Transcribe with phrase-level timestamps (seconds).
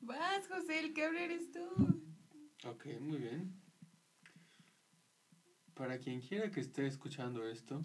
[0.00, 1.60] Vas, José, el que habla eres tú.
[2.64, 3.52] Ok, muy bien.
[5.74, 7.84] Para quien quiera que esté escuchando esto,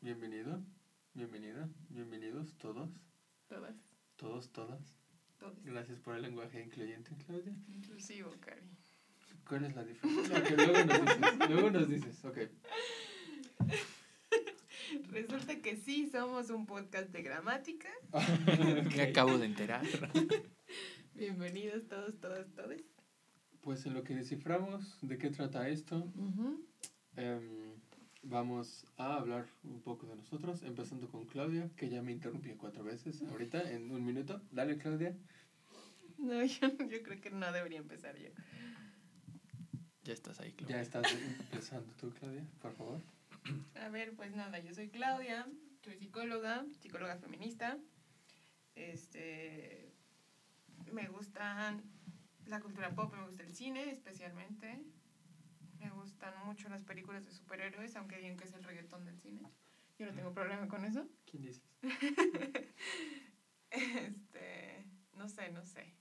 [0.00, 0.62] bienvenido,
[1.12, 2.88] bienvenida, bienvenidos todos,
[3.46, 3.76] Todas.
[4.16, 4.80] todos, todas.
[5.38, 5.62] Todos.
[5.64, 7.54] Gracias por el lenguaje incluyente, Claudia.
[7.68, 8.62] Inclusivo, Cari.
[9.46, 10.38] ¿Cuál es la diferencia?
[10.56, 12.38] Luego nos dices, luego nos dices, ok.
[15.10, 17.88] Resulta que sí somos un podcast de gramática.
[18.96, 19.84] Me acabo de enterar.
[21.14, 22.80] Bienvenidos todos, todas, todos.
[23.60, 26.10] Pues en lo que desciframos de qué trata esto,
[27.14, 27.74] em,
[28.22, 32.82] vamos a hablar un poco de nosotros, empezando con Claudia, que ya me interrumpió cuatro
[32.82, 34.40] veces ahorita en un minuto.
[34.50, 35.16] Dale, Claudia.
[36.18, 38.30] No, yo, yo creo que no debería empezar yo.
[40.02, 40.76] Ya estás ahí, Claudia.
[40.76, 43.00] Ya estás empezando tú, Claudia, por favor.
[43.74, 45.46] A ver, pues nada, yo soy Claudia,
[45.82, 47.78] soy psicóloga, psicóloga feminista.
[48.74, 49.92] Este.
[50.92, 51.82] Me gustan
[52.46, 54.82] la cultura pop, me gusta el cine especialmente.
[55.78, 59.42] Me gustan mucho las películas de superhéroes, aunque digan que es el reggaetón del cine.
[59.98, 61.08] Yo no tengo problema con eso.
[61.24, 61.62] ¿Quién dices?
[63.70, 64.84] este.
[65.14, 65.94] No sé, no sé.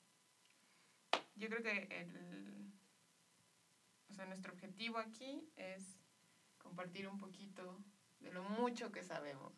[1.36, 2.74] Yo creo que el.
[4.09, 5.98] O sea, nuestro objetivo aquí es
[6.70, 7.78] compartir un poquito
[8.20, 9.52] de lo mucho que sabemos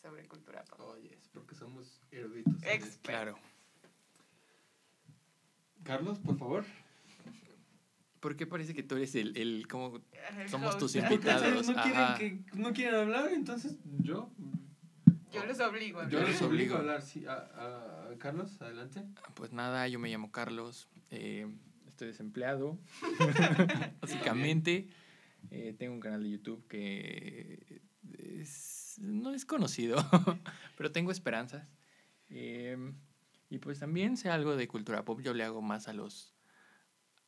[0.00, 0.80] sobre cultura pop.
[0.80, 2.62] Oye, es porque somos eruditos.
[2.62, 3.08] en Ex- esto.
[3.08, 3.38] Claro.
[5.82, 6.64] Carlos, por favor.
[8.20, 10.00] ¿Por qué parece que tú eres el, el como
[10.48, 11.66] Somos tus Porque invitados?
[11.68, 14.30] no quieren, que, no quieren hablar, entonces yo.
[15.32, 16.00] Yo los obligo.
[16.00, 16.74] a Yo los obligo obligo.
[16.74, 17.02] a hablar.
[17.02, 19.04] Sí, a, a- a Carlos, adelante.
[19.34, 21.46] Pues nada, yo me llamo Carlos, eh,
[21.86, 22.76] estoy desempleado,
[24.00, 24.88] básicamente.
[25.50, 27.82] Eh, tengo un canal de YouTube que
[28.18, 29.96] es- no es conocido,
[30.76, 31.70] pero tengo esperanzas.
[32.30, 32.76] Eh,
[33.50, 36.34] y pues también sé algo de cultura pop, yo le hago más a los,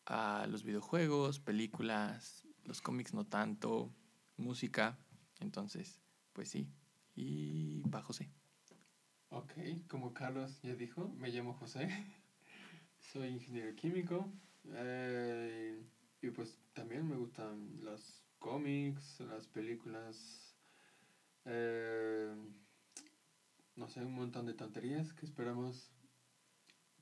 [0.06, 3.94] a los videojuegos, películas, los cómics no tanto,
[4.36, 4.98] música,
[5.40, 6.00] entonces,
[6.32, 6.68] pues sí.
[7.14, 8.30] Y va José.
[9.30, 9.52] Ok,
[9.88, 11.88] como Carlos ya dijo, me llamo José.
[12.98, 14.32] Soy ingeniero químico.
[14.74, 15.82] eh,
[16.22, 20.54] y pues también me gustan los cómics, las películas.
[21.44, 22.34] eh,
[23.76, 25.90] no sé, un montón de tonterías que esperamos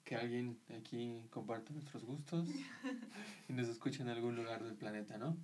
[0.05, 2.49] que alguien aquí comparta nuestros gustos
[3.49, 5.37] y nos escuche en algún lugar del planeta, ¿no?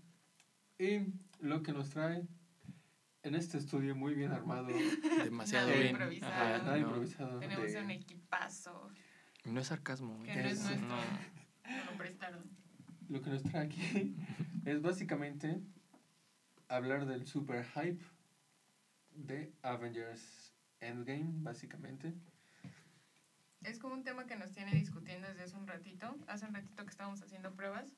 [0.79, 1.01] Y
[1.41, 2.27] lo que nos trae
[3.23, 4.69] en este estudio muy bien armado,
[5.25, 5.91] Demasiado Nada bien.
[5.93, 6.33] improvisado.
[6.33, 6.87] Ajá, nada no.
[6.87, 7.41] improvisado.
[7.41, 8.91] Tenemos de- un equipazo
[9.45, 10.23] No es sarcasmo.
[10.23, 10.87] que no es Es- nuestro.
[10.89, 10.97] no.
[10.97, 12.64] No lo prestaron.
[13.09, 14.17] Lo que nos trae aquí
[14.65, 15.61] es básicamente
[16.69, 18.03] hablar del super hype
[19.11, 22.15] de Avengers Endgame, básicamente.
[23.63, 26.17] Es como un tema que nos tiene discutiendo desde hace un ratito.
[26.27, 27.95] Hace un ratito que estábamos haciendo pruebas,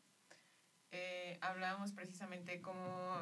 [0.92, 3.18] eh, hablábamos precisamente cómo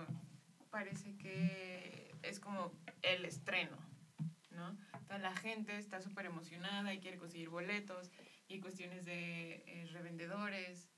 [0.71, 3.77] parece que es como el estreno,
[4.51, 4.77] ¿no?
[5.07, 8.11] Toda la gente está súper emocionada y quiere conseguir boletos
[8.49, 10.91] y cuestiones de eh, revendedores.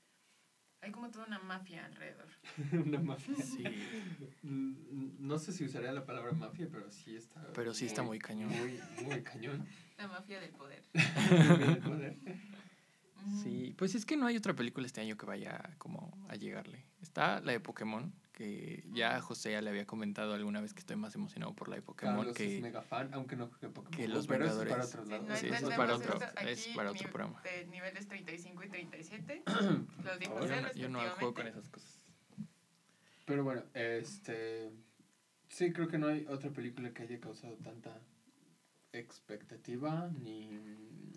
[0.81, 2.27] Hay como toda una mafia alrededor.
[2.85, 3.35] Una mafia.
[3.43, 3.63] Sí,
[4.43, 7.45] Mm, No sé si usaría la palabra mafia, pero sí está.
[7.53, 8.49] pero sí está muy cañón.
[8.51, 9.65] Muy, muy cañón.
[9.97, 10.83] La mafia del poder.
[11.83, 12.17] Joder.
[13.25, 13.41] Ujú.
[13.43, 16.85] Sí, pues es que no hay otra película este año que vaya como a llegarle.
[17.01, 20.95] Está la de Pokémon, que ya José ya le había comentado alguna vez que estoy
[20.95, 22.61] más emocionado por la de Pokémon Carlos es que...
[22.61, 23.97] mega fan, aunque no juegue Pokémon.
[23.97, 24.93] que los pero eso es para Vengadores.
[24.93, 25.23] otro Sí, lado.
[25.23, 27.41] no Sí, eso es para otro- esto es aquí, para otro programa.
[27.41, 29.43] De niveles 35 y 37.
[30.03, 31.99] Los dijo Ahora José Yo no, yo no juego con esas cosas.
[33.25, 34.71] Pero bueno, este.
[35.49, 37.99] Sí, creo que no hay otra película que haya causado tanta
[38.93, 40.51] expectativa ni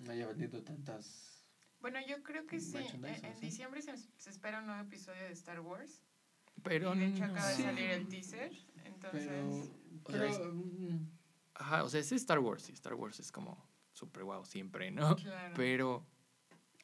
[0.08, 1.44] haya vendido tantas.
[1.80, 2.78] Bueno, yo creo que sí.
[2.78, 3.40] En, en ¿sí?
[3.42, 6.02] diciembre se, se espera un nuevo episodio de Star Wars.
[6.62, 7.32] Pero y de hecho no.
[7.32, 7.62] acaba de Sí.
[7.62, 8.52] salir el teaser.
[8.84, 9.48] Entonces, Pero.
[10.04, 10.40] O sea, pero, es-
[11.54, 15.14] Ajá, o sea, es Star Wars y Star Wars es como súper guau siempre, ¿no?
[15.16, 15.54] claro.
[15.56, 16.06] Pero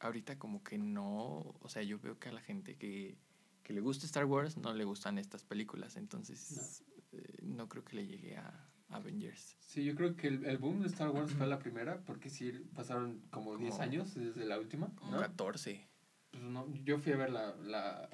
[0.00, 3.16] ahorita como que no, o sea, yo veo que a la gente que,
[3.62, 7.96] que le gusta Star Wars no le gustan estas películas, entonces eh, no, creo que
[7.96, 9.56] le llegue a Avengers.
[9.60, 12.52] Sí, yo creo que el, el boom de Star Wars fue la primera, porque sí
[12.74, 15.18] pasaron como 10 Como- años desde la última, ¿no?
[15.18, 15.88] 14.
[16.32, 18.08] Pues no, yo fui a ver la, la,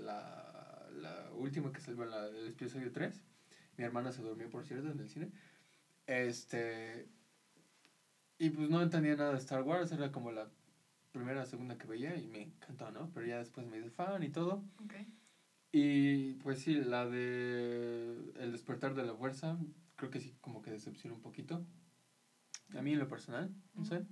[0.00, 0.47] la,
[1.08, 3.22] la última que salió, la, el episodio 3.
[3.76, 5.30] Mi hermana se durmió, por cierto, en el cine.
[6.06, 7.08] Este.
[8.38, 10.48] Y pues no entendía nada de Star Wars, era como la
[11.12, 13.10] primera, segunda que veía y me encantó, ¿no?
[13.12, 14.64] Pero ya después me hice fan y todo.
[15.72, 19.58] Y pues sí, la de El despertar de la fuerza,
[19.96, 21.66] creo que sí, como que decepciona un poquito.
[22.76, 24.04] A mí en lo personal, no sé.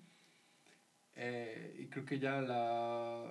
[1.14, 3.24] Eh, y creo que ya la...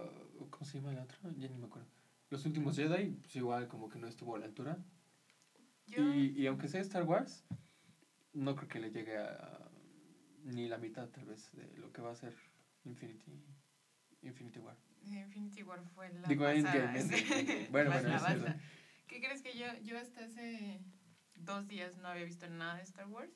[0.49, 1.19] ¿Cómo se llama la otra?
[1.37, 1.94] Ya ni me acuerdo.
[2.35, 4.77] Los últimos Jedi, pues igual como que no estuvo a la altura.
[5.87, 7.45] Yo, Y, y aunque sea Star Wars,
[8.33, 9.71] no creo que le llegue a
[10.43, 12.35] ni la mitad tal vez de lo que va a ser
[12.83, 13.41] Infinity,
[14.21, 14.75] Infinity War.
[15.05, 16.93] Infinity War fue la Digo, pasada.
[17.71, 18.55] Bueno, bueno, la es.
[19.07, 20.81] ¿Qué crees que yo, yo hasta hace
[21.35, 23.31] dos días no había visto nada de Star Wars?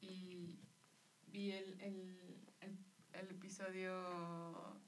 [0.00, 0.58] Y
[1.26, 2.78] vi el, el, el,
[3.12, 4.80] el episodio...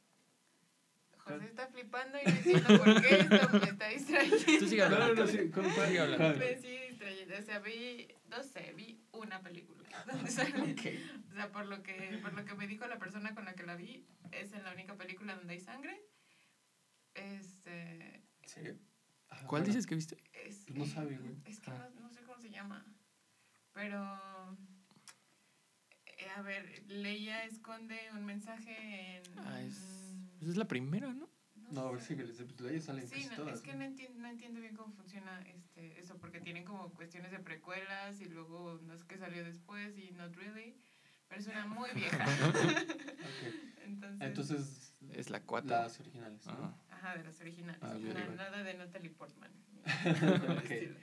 [1.24, 4.36] José está flipando y no entiendo por qué esto me está distrayendo.
[4.58, 5.24] Tú sigue No, no, hablando.
[5.24, 5.86] no, sí, ¿cuál- cuál?
[5.88, 6.38] Sigue hablando.
[6.38, 7.34] Me sigue distrayendo.
[7.38, 10.72] O sea, vi, no sé, vi una película donde sale.
[10.72, 11.30] Ok.
[11.30, 13.62] O sea, por lo, que, por lo que me dijo la persona con la que
[13.64, 15.98] la vi, es en la única película donde hay sangre.
[17.14, 18.22] Este.
[18.42, 18.78] ¿En serio?
[19.30, 19.66] Ah, ¿Cuál bueno.
[19.66, 20.16] dices que viste?
[20.32, 21.36] Es, Pues no sabe, güey.
[21.46, 21.88] Es que Ah.
[21.94, 22.84] no, no sé cómo se llama.
[23.72, 24.58] Pero.
[26.06, 29.38] eh, a ver, Leia esconde un mensaje en.
[29.38, 30.03] Ah, es,
[30.44, 31.28] pues es la primera, ¿no?
[31.70, 32.08] No, a ver, sé.
[32.08, 33.54] síguele, pues de ahí salen Sí, casi no, todas.
[33.56, 33.78] es que ¿no?
[33.78, 38.20] no entiendo, no entiendo bien cómo funciona este, eso, porque tienen como cuestiones de precuelas
[38.20, 40.76] y luego no sé qué salió después y not really,
[41.28, 42.26] pero es una muy vieja.
[43.82, 45.70] Entonces, Entonces, Es la 4.
[45.70, 46.44] las originales.
[46.46, 46.52] ¿no?
[46.52, 46.78] Ajá.
[46.90, 47.82] ajá, de las originales.
[47.82, 47.94] Ah,
[48.36, 49.50] nada de Natalie Portman.
[50.40, 50.70] por el Ok.
[50.70, 50.96] estilo.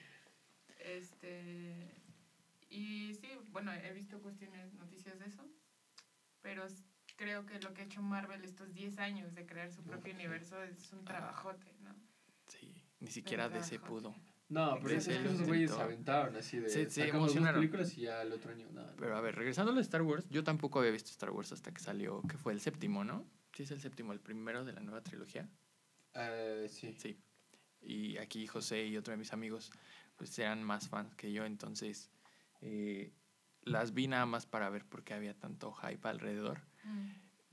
[0.80, 1.92] Este,
[2.70, 5.48] y sí, bueno, he visto cuestiones, noticias de eso,
[6.42, 6.68] pero
[7.22, 10.18] creo que lo que ha hecho Marvel estos 10 años de crear su propio sí.
[10.20, 11.94] universo es un trabajote, ¿no?
[12.48, 13.90] Sí, ni siquiera DC trabajote.
[14.02, 14.16] pudo.
[14.50, 16.68] No, pero esos güeyes se aventaron así de.
[16.70, 17.62] Se- se sacamos dos emocionaron.
[17.62, 18.94] películas y ya el otro año nada.
[18.98, 21.72] Pero a ver, regresando a de Star Wars, yo tampoco había visto Star Wars hasta
[21.72, 23.24] que salió, que fue el séptimo, ¿no?
[23.54, 25.48] Sí, es el séptimo, el primero de la nueva trilogía.
[26.16, 26.94] Eh, sí.
[27.00, 27.18] Sí.
[27.82, 29.72] Y aquí José y otro de mis amigos,
[30.18, 32.12] pues eran más fans que yo, entonces
[32.62, 33.14] eh,
[33.62, 36.62] las vi nada más para ver por qué había tanto hype alrededor.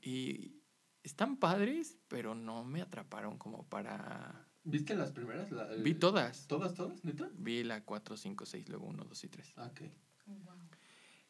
[0.02, 0.54] Y
[1.02, 4.46] están padres, pero no me atraparon como para...
[4.64, 5.50] ¿Viste las primeras?
[5.50, 6.46] La- el- Vi todas.
[6.46, 7.04] ¿Todas, todas?
[7.04, 7.30] ¿Neta?
[7.34, 9.52] Vi la 4, 5, 6, luego 1, 2 y 3.
[9.56, 9.80] Ah, ok.
[10.26, 10.56] Wow.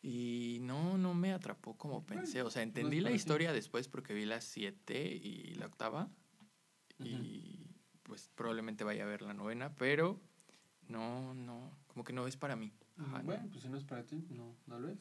[0.03, 2.43] Y no, no me atrapó como pensé.
[2.43, 6.09] O sea, entendí la historia después porque vi las 7 y la octava.
[6.99, 7.67] Y
[8.03, 10.21] pues probablemente vaya a ver la novena, pero
[10.89, 12.73] no, no, como que no es para mí.
[12.97, 13.25] Ajá, no.
[13.25, 14.99] Bueno, pues si no es para ti, no, no lo es.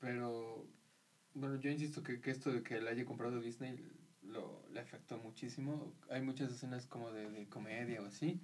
[0.00, 0.66] Pero,
[1.38, 3.90] bueno, yo insisto que, que esto de que le haya comprado Disney
[4.22, 5.94] lo, le afectó muchísimo.
[6.10, 8.40] Hay muchas escenas como de, de comedia o así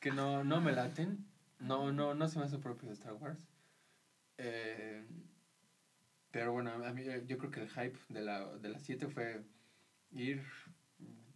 [0.00, 1.24] que no, no me laten.
[1.60, 3.46] No, no, no se me hace propio de Star Wars.
[4.38, 5.04] Eh,
[6.30, 9.08] pero bueno, a mí, eh, yo creo que el hype de la, de las 7
[9.08, 9.44] fue
[10.10, 10.42] ir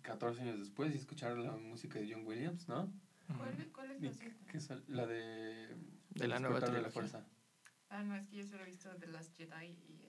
[0.03, 2.93] 14 años después y escuchar la música de John Williams, ¿no?
[3.37, 4.37] ¿Cuál, es- ¿Cuál es Y la siete?
[4.51, 5.77] que es la de...
[6.11, 6.91] De la nueva de la trilogía.
[6.91, 7.25] fuerza.
[7.91, 10.06] Ah, no, es que yo solo he visto The Last Jedi y.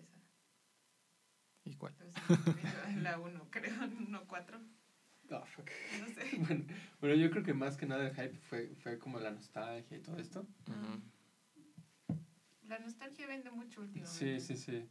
[1.68, 1.94] ¿Y cuál?
[2.00, 3.74] Entonces, visto la 1, creo,
[4.08, 4.60] no 4.
[5.31, 5.69] Ah, fuck.
[6.00, 6.24] No sé.
[6.48, 6.66] Bueno,
[7.02, 10.02] bueno, yo creo que más que nada el hype fue, fue como la nostalgia y
[10.02, 10.48] todo esto.
[10.68, 12.18] Ujú.
[12.68, 14.40] La nostalgia vende mucho Sí, últimamente.
[14.40, 14.88] sí, sí.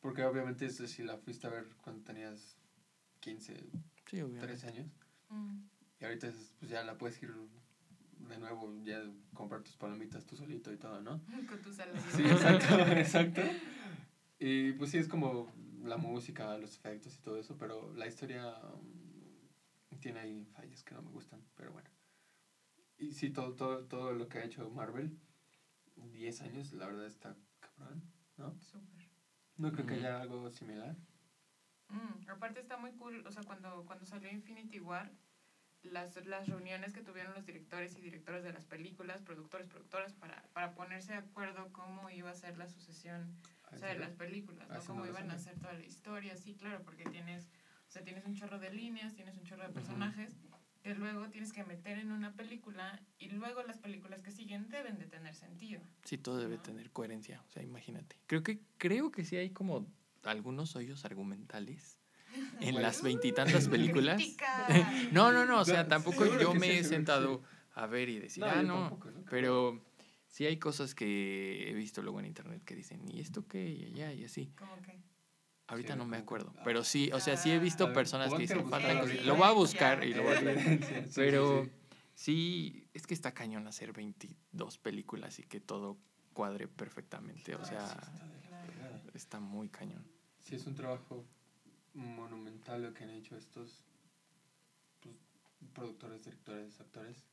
[0.00, 2.56] Porque obviamente eso, si la fuiste a ver cuando tenías
[3.20, 3.54] 15,
[4.08, 4.46] Sí, obviamente.
[4.46, 4.86] 13 años.
[5.28, 5.58] Mm.
[6.00, 7.32] Y ahorita es, pues ya la puedes ir
[8.28, 9.02] de nuevo, ya
[9.34, 11.20] comprar tus palomitas tú solito y todo, ¿no?
[11.48, 11.98] Con tu salud.
[12.14, 13.42] Sí, exacto, exacto.
[14.38, 15.52] Y pues sí, es como
[15.86, 20.94] la música, los efectos y todo eso, pero la historia mm, tiene ahí fallas que
[20.94, 21.90] no me gustan, pero bueno.
[22.98, 25.18] Y sí, todo, todo, todo lo que ha hecho Marvel,
[25.96, 28.02] 10 años, la verdad está cabrón,
[28.36, 28.58] ¿no?
[28.60, 29.10] Súper.
[29.56, 30.96] No creo que haya algo similar.
[31.88, 35.10] Mm, aparte está muy cool, o sea, cuando, cuando salió Infinity War,
[35.82, 40.42] las, las reuniones que tuvieron los directores y directoras de las películas, productores, productoras, para,
[40.52, 43.36] para ponerse de acuerdo cómo iba a ser la sucesión
[43.72, 44.80] o sea, de las películas, Ah, ¿no?
[44.80, 47.48] sí, Cómo iban a hacer toda la historia, sí, claro, porque tienes,
[47.88, 50.36] o sea, tienes un chorro de líneas, tienes un chorro de personajes
[50.82, 54.98] que luego tienes que meter en una película y luego las películas que siguen deben
[54.98, 55.80] de tener sentido.
[56.04, 56.62] Sí, todo debe ¿no?
[56.62, 57.42] tener coherencia.
[57.44, 58.16] O sea, imagínate.
[58.28, 59.86] Creo que, creo que sí hay como
[60.22, 61.98] algunos hoyos argumentales
[62.60, 64.16] en las veintitantas películas.
[64.16, 64.66] ¡Crítica!
[65.12, 65.60] No, no, no.
[65.60, 67.44] O sea, tampoco yo me sí, he sentado sí.
[67.74, 68.74] a ver y decir, No, ah, no.
[68.88, 69.24] tampoco, ¿no?
[69.28, 69.84] Pero
[70.36, 73.70] sí hay cosas que he visto luego en internet que dicen, ¿y esto qué?
[73.70, 74.52] Y allá, y así.
[74.58, 75.00] ¿Cómo que?
[75.66, 76.52] Ahorita Sí, no me acuerdo.
[76.58, 76.60] ah.
[76.62, 79.12] Pero sí, o sea, sí he visto personas que dicen, buscar falta ahorita.
[79.14, 79.26] cosas".
[79.26, 81.66] Lo voy a buscar y lo voy a sí, Pero
[82.14, 82.86] sí.
[82.92, 85.96] es que está cañón hacer 22 películas y que todo
[86.34, 87.54] cuadre perfectamente.
[87.54, 87.96] O sea,
[89.14, 90.06] está muy cañón.
[90.40, 91.24] Sí, es un trabajo
[91.94, 93.86] monumental lo que han hecho estos
[95.00, 95.16] pues,
[95.72, 97.24] productores, directores, actores.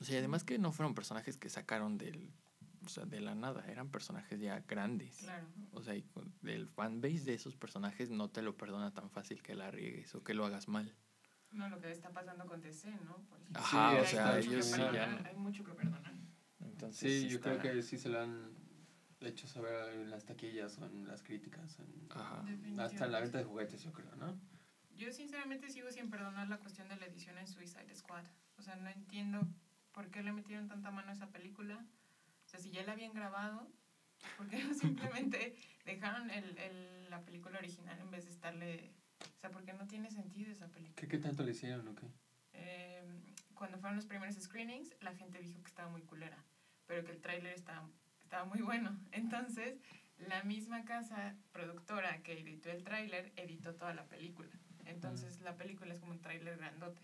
[0.00, 2.32] O sea, además que no fueron personajes que sacaron del
[2.84, 5.16] o sea, de la nada, eran personajes ya grandes.
[5.18, 5.46] Claro.
[5.72, 6.04] O sea, y
[6.44, 10.22] el fanbase de esos personajes no te lo perdona tan fácil que la riegues o
[10.22, 10.94] que lo hagas mal.
[11.52, 13.18] No, lo que está pasando con DC, ¿no?
[13.28, 13.60] Por ejemplo.
[13.62, 15.22] Ajá, Sí, o sea, ellos sí ya.
[15.24, 16.12] Hay mucho que perdonar.
[16.60, 18.52] Entonces, Sí, yo está- creo que sí se lo han
[19.20, 22.44] hecho saber en las taquillas o en las críticas, en- Ajá.
[22.78, 24.38] hasta en la venta de juguetes, yo creo, ¿no?
[24.96, 28.24] Yo sinceramente sigo sin perdonar la cuestión de la edición en Suicide Squad.
[28.58, 29.40] O sea, no entiendo
[29.92, 31.84] por qué le metieron tanta mano a esa película.
[32.54, 33.68] Sea, si ya la habían grabado,
[34.36, 38.92] ¿por qué no simplemente dejaron el, el- la película original en vez de estarle...
[39.20, 40.94] O sea, porque no tiene sentido esa película.
[40.96, 42.06] ¿Qué, qué tanto le hicieron o qué?
[42.52, 43.04] Eh,
[43.54, 46.42] cuando fueron los primeros screenings, la gente dijo que estaba muy culera,
[46.86, 47.88] pero que el tráiler estaba,
[48.22, 48.96] estaba muy bueno.
[49.12, 49.78] Entonces,
[50.18, 54.50] la misma casa productora que editó el tráiler editó toda la película.
[54.86, 57.00] Entonces, la película es como un tráiler grandote.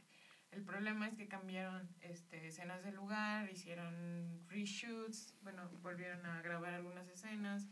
[0.51, 6.75] El problema es que cambiaron este, escenas del lugar, hicieron reshoots, bueno, volvieron a grabar
[6.75, 7.69] algunas escenas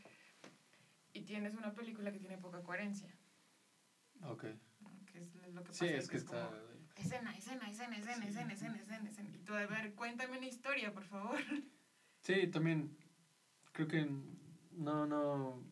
[1.12, 3.12] y tienes una película que tiene poca coherencia,
[4.22, 4.44] Ok.
[5.06, 5.84] que es lo que pasa.
[5.84, 6.50] Sí, es que está...
[6.94, 8.28] Escena, escena, escena, escena, Sí.
[8.28, 9.28] escena, escena, escena, escena.
[9.34, 11.38] Y tú, a ver, cuéntame una historia, por favor.
[12.20, 12.92] Sí, también
[13.72, 15.64] creo que no, no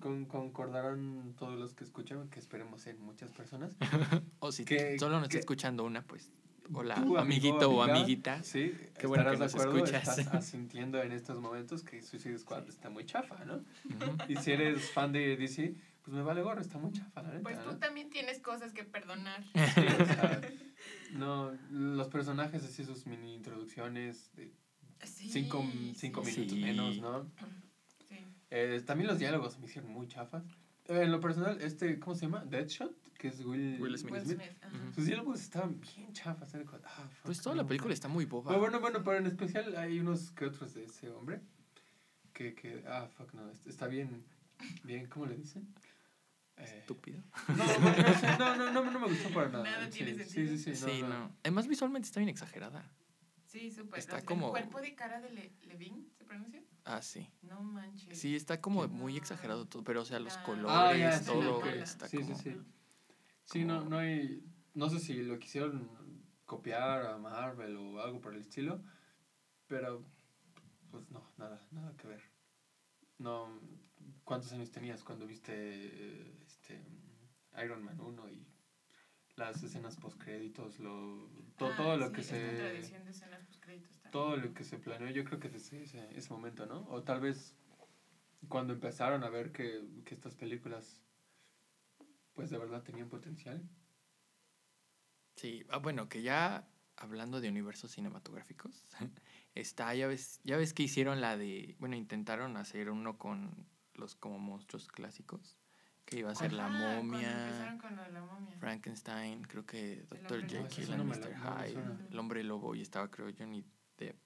[0.00, 3.76] con, concordarán todos los que escuchan, que esperemos en muchas personas.
[4.40, 6.30] O si que- solo nos está escuchando una, pues,
[6.72, 8.42] hola, amigo, amiguito o amiguita.
[8.42, 10.18] Sí, Qué bueno que nos de acuerdo, escuchas.
[10.18, 12.70] estás asintiendo en estos momentos que Suicide Squad Sí.
[12.70, 13.64] está muy chafa, ¿no?
[14.28, 17.42] Y si eres fan de DC, pues me vale gorro, está muy chafa, la neta,
[17.42, 17.78] Pues tú ¿no?
[17.78, 19.42] también tienes cosas que perdonar.
[19.44, 20.40] Sí, o sea,
[21.12, 24.52] no, los personajes así, sus mini introducciones de
[25.04, 25.64] Sí, cinco,
[25.94, 26.30] cinco sí.
[26.32, 26.62] minutos Sí.
[26.64, 27.26] menos, ¿no?
[28.50, 30.42] Eh, también los diálogos me hicieron muy chafas.
[30.86, 32.44] Eh, en lo personal, este, ¿cómo se llama?
[32.44, 34.12] Deadshot, que es Will, Will Smith.
[34.14, 34.76] Will Smith, ajá.
[34.76, 34.92] Ujú.
[34.94, 36.54] Sus diálogos estaban bien chafas.
[36.54, 37.94] era como, ah, fuck, Pues toda la no, película no.
[37.94, 38.50] está muy boba.
[38.56, 41.40] Bueno, bueno, bueno, pero en especial hay unos que otros de ese hombre
[42.32, 44.24] que, que ah, fuck, no, est- está bien,
[44.84, 45.68] bien, ¿cómo le dicen?
[46.56, 47.22] Eh, Estúpido.
[47.48, 49.64] no, no, no, no, no, no, no me gustó para nada.
[49.64, 50.56] Nada sí, tiene sí, sentido.
[50.56, 51.36] sí, sí, Sí, no, no, no.
[51.42, 52.82] Además, visualmente está bien exagerada.
[53.58, 53.98] Sí, súper.
[53.98, 56.62] Está El- como- El cuerpo de cara de Le Levine, ¿se pronuncia?
[56.84, 57.28] Ah, sí.
[57.42, 58.16] No manches.
[58.16, 58.88] Sí, está como Sí.
[58.90, 60.42] muy exagerado todo, pero o sea, los Ah.
[60.44, 62.38] colores, Ah, sí, todo está Sí, sí, como...
[62.38, 62.56] sí.
[63.46, 65.90] Sí, no, como- no hay, no sé si lo quisieron
[66.44, 68.80] copiar a Marvel o algo por el estilo,
[69.66, 70.04] pero
[70.92, 72.22] pues no, nada, nada que ver.
[73.18, 73.60] No,
[74.22, 76.80] ¿cuántos años tenías cuando viste este
[77.62, 78.46] Iron Man 1 y
[79.34, 82.92] las escenas post créditos, lo to- Ah, todo lo sí, que se
[83.76, 84.10] también.
[84.10, 86.86] todo lo que se planeó, yo creo que desde ese, ese momento, ¿no?
[86.88, 87.54] O tal vez
[88.48, 91.02] cuando empezaron a ver que, que estas películas
[92.34, 93.68] pues de verdad tenían potencial.
[95.34, 98.88] Sí, ah, bueno, que ya hablando de universos cinematográficos,
[99.56, 104.14] está, ya ves, ya ves que hicieron la de, bueno, intentaron hacer uno con los
[104.14, 105.58] como monstruos clásicos,
[106.08, 108.56] que iba a ser la Ajá, momia, empezaron con la momia.
[108.56, 110.46] Frankenstein, creo que Dr.
[110.48, 111.36] Jekyll no Mr.
[111.36, 113.62] no Hyde, el hombre lobo, y estaba creo Johnny
[113.98, 114.16] Depp.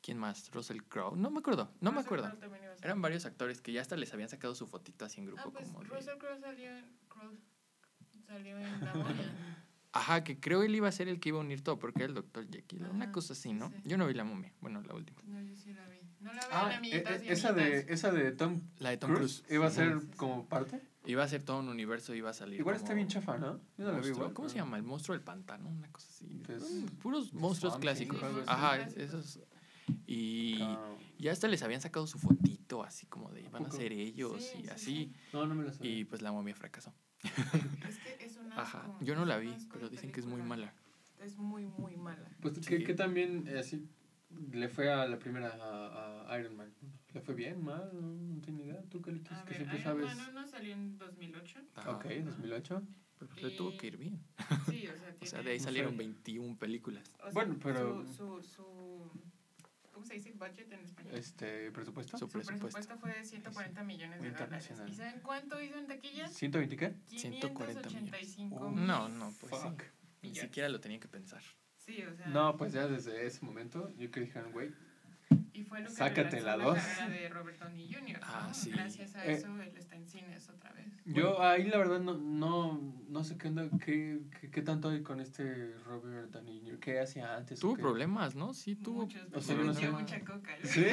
[0.00, 0.52] ¿Quién más?
[0.52, 1.16] Russell Crowe.
[1.16, 2.30] No me acuerdo, no me acuerdo.
[2.80, 5.50] Eran varios actores que ya hasta les habían sacado su fotito así en grupo Ah,
[5.50, 5.82] pues como.
[5.82, 7.38] Russell Crowe salió en, Crowe
[8.28, 9.34] salió en la momia.
[9.92, 12.08] Ajá, que creo él iba a ser el que iba a unir todo, porque era
[12.10, 12.48] el Dr.
[12.50, 13.68] Jekyll, una cosa así, sí, ¿no?
[13.70, 13.76] sí.
[13.84, 15.20] Yo no vi la momia, bueno, la última.
[15.24, 16.03] No, yo sí la vi.
[16.24, 18.96] No la vean, Ah, e- amiguitas e- y esa, de, esa de Tom, La de
[18.96, 19.54] Tom Cruise, Cruise.
[19.54, 20.16] iba a ser Sí, sí.
[20.16, 20.80] como parte.
[21.06, 23.60] Iba a ser todo un universo, iba a salir Igual como está bien chafa, ¿no?
[23.76, 24.32] Yo no la vi igual.
[24.32, 24.78] ¿Cómo se llama?
[24.78, 26.42] El monstruo del pantano, una cosa así.
[26.46, 28.18] Pues, Mm, Puros monstruos Swamp clásicos.
[28.46, 29.38] Ajá, esos.
[30.06, 33.92] Y Ah, ya hasta les habían sacado su fotito, así como de iban a ser
[33.92, 34.84] ellos Sí, y sí, así.
[34.84, 35.12] sí.
[35.34, 35.90] no, no me la sabía.
[35.92, 36.94] Y pues la momia fracasó.
[37.86, 40.72] Es que es una Ajá, yo no la vi, pero dicen que es muy mala.
[41.20, 42.28] Es muy, muy mala.
[42.40, 42.60] Pues Sí.
[42.62, 43.86] que, que también eh, así
[44.52, 46.72] le fue a la primera a, a Iron Man.
[47.12, 47.90] ¿Le fue bien, mal?
[47.92, 48.00] No,
[48.34, 48.82] no tengo ni idea.
[48.90, 50.16] ¿Tú qué, le- que ver, siempre Iron sabes?
[50.16, 51.60] Man 1 salió en 2008.
[51.76, 51.90] Ajá.
[51.92, 52.82] Ok, 2008.
[53.18, 54.20] Pero pues le tuvo que ir bien.
[54.68, 55.98] Sí, o sea, O sea, tiene- de ahí No salieron sé.
[55.98, 57.08] 21 películas.
[57.18, 59.10] o sea, Bueno, pero- Su, su, su,
[59.92, 61.14] ¿Cómo se dice budget en español?
[61.14, 62.18] Este, ¿presupuesto?
[62.18, 62.66] Su Su presupuesto.
[62.66, 64.70] presupuesto fue de 140 millones de dólares.
[64.88, 66.26] ¿Y saben cuánto hizo en taquilla?
[66.28, 66.94] ¿120 qué?
[67.06, 68.10] 140 millones.
[68.36, 69.68] 585 Oh, No, no, pues sí.
[69.68, 69.82] Fuck.
[70.22, 70.48] Ni millones.
[70.48, 71.42] siquiera lo tenían que pensar.
[71.84, 72.26] Sí, o sea.
[72.28, 74.70] No, pues ya desde ese momento yo que dijeron, güey,
[75.52, 76.78] Y fue lo que Sácate la la dos.
[76.78, 78.20] carrera de Robert Downey Jr.
[78.22, 78.54] Ah, ¿no?
[78.54, 78.70] sí.
[78.70, 79.32] Gracias a Eh.
[79.34, 80.86] eso él está en cines otra vez.
[81.04, 85.02] yo ahí la verdad no, no, no sé qué, onda, qué, qué, qué tanto hay
[85.02, 86.78] con este Robert Downey Jr.
[86.80, 87.60] ¿Qué hacía antes?
[87.60, 88.54] Tuvo problemas, ¿no?
[88.54, 89.02] Sí, tuvo.
[89.02, 89.90] Muchos, o sea, no sé.
[89.90, 90.52] mucha coca.
[90.62, 90.84] ¿Sí?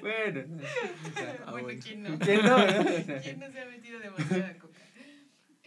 [0.00, 0.40] bueno.
[0.58, 1.80] o sea, Ah, bueno, bueno.
[1.82, 2.18] ¿quién no?
[2.18, 2.56] ¿Quién no?
[3.22, 4.77] ¿Quién no se ha metido demasiada coca?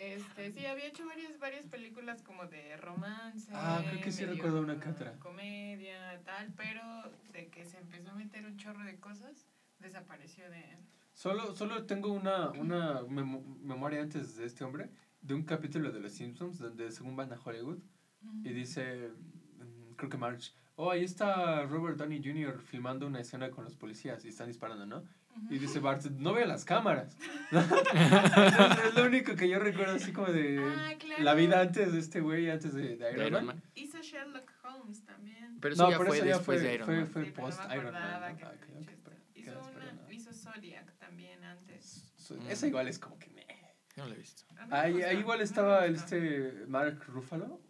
[0.01, 3.51] Este, sí, había hecho varias, varias películas como de romance.
[3.53, 5.13] Ah, creo que sí medio recuerdo una que otra.
[5.19, 6.81] Comedia, tal, pero
[7.31, 9.45] de que se empezó a meter un chorro de cosas,
[9.77, 10.79] desapareció de...
[11.13, 14.89] Solo, solo tengo una, una memo- memoria antes de este hombre,
[15.21, 17.77] de un capítulo de Los Simpsons, donde según van a Hollywood,
[18.43, 19.11] y dice,
[19.59, 22.59] mm, creo que Marge, oh, ahí está Robert Downey Jr.
[22.59, 25.03] filmando una escena con los policías y están disparando, ¿no?
[25.49, 27.17] Y dice Bart, no veo las cámaras.
[27.51, 27.87] Entonces,
[28.87, 31.23] es lo único que yo recuerdo así como de Ah, claro.
[31.23, 33.45] la vida antes de este güey, antes de, de Iron, Iron Man.
[33.57, 33.63] Man.
[33.75, 35.57] Hizo Sherlock Holmes también.
[35.59, 37.07] Pero eso No, ya pero fue eso ya después fue- de Iron fue- Man.
[37.07, 37.99] fue- Sí, no post me Iron Man, ¿no?
[38.01, 39.01] que Ah, había ok, hecho ok, esto.
[39.03, 42.13] pero Hizo, una, hizo Zodiac también antes.
[42.17, 42.47] So- Mm.
[42.49, 43.45] Esa igual es como que me...
[43.97, 44.43] No lo he visto.
[44.69, 47.61] Ahí, ahí igual estaba el este Mark Ruffalo,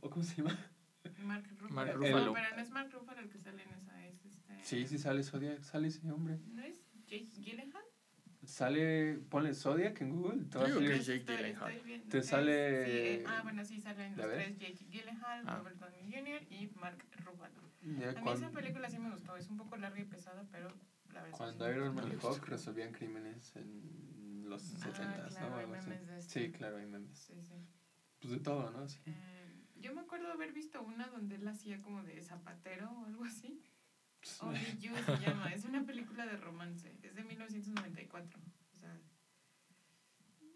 [0.00, 0.58] ¿o cómo se llama?
[1.22, 1.74] Mark Ruffalo.
[1.74, 2.32] Mark No, Ruffalo.
[2.32, 4.64] pero no es Mark Ruffalo el que sale en esa, es este...
[4.64, 6.40] Sí, sí sale Zodiac, sale ese hombre.
[6.48, 7.84] ¿No es Jake Gyllenhaal?
[8.44, 12.08] Sale, ponle Zodiac en Google, te va a Digo salir- que Jake Estoy- viendo.
[12.08, 15.56] Te sale- sí, eh, ah, bueno, sí, salen ¿La los tres, Jake Gyllenhaal, Ah.
[15.58, 16.42] Robert Downey Jr.
[16.52, 17.62] y Mark Ruffalo.
[17.82, 20.68] Ya A mí esa película sí me gustó, es un poco larga y pesada, pero
[21.12, 21.94] la verdad cuando Iron.
[21.94, 25.56] Man y Hulk resolvían crímenes en los Ah, 70s, claro, ¿no?
[25.58, 26.32] hay memes de esto.
[26.32, 27.18] Sí, claro, hay memes.
[27.18, 27.54] Sí, sí.
[28.20, 28.88] Pues de todo, ¿no?
[28.88, 28.98] Sí.
[29.06, 33.24] Eh, yo me acuerdo haber visto una donde él hacía como de zapatero o algo
[33.24, 33.62] así.
[34.40, 35.52] Only You se llama.
[35.54, 36.92] Es una película de romance.
[37.02, 38.40] Es de 1994.
[38.74, 38.98] O sea,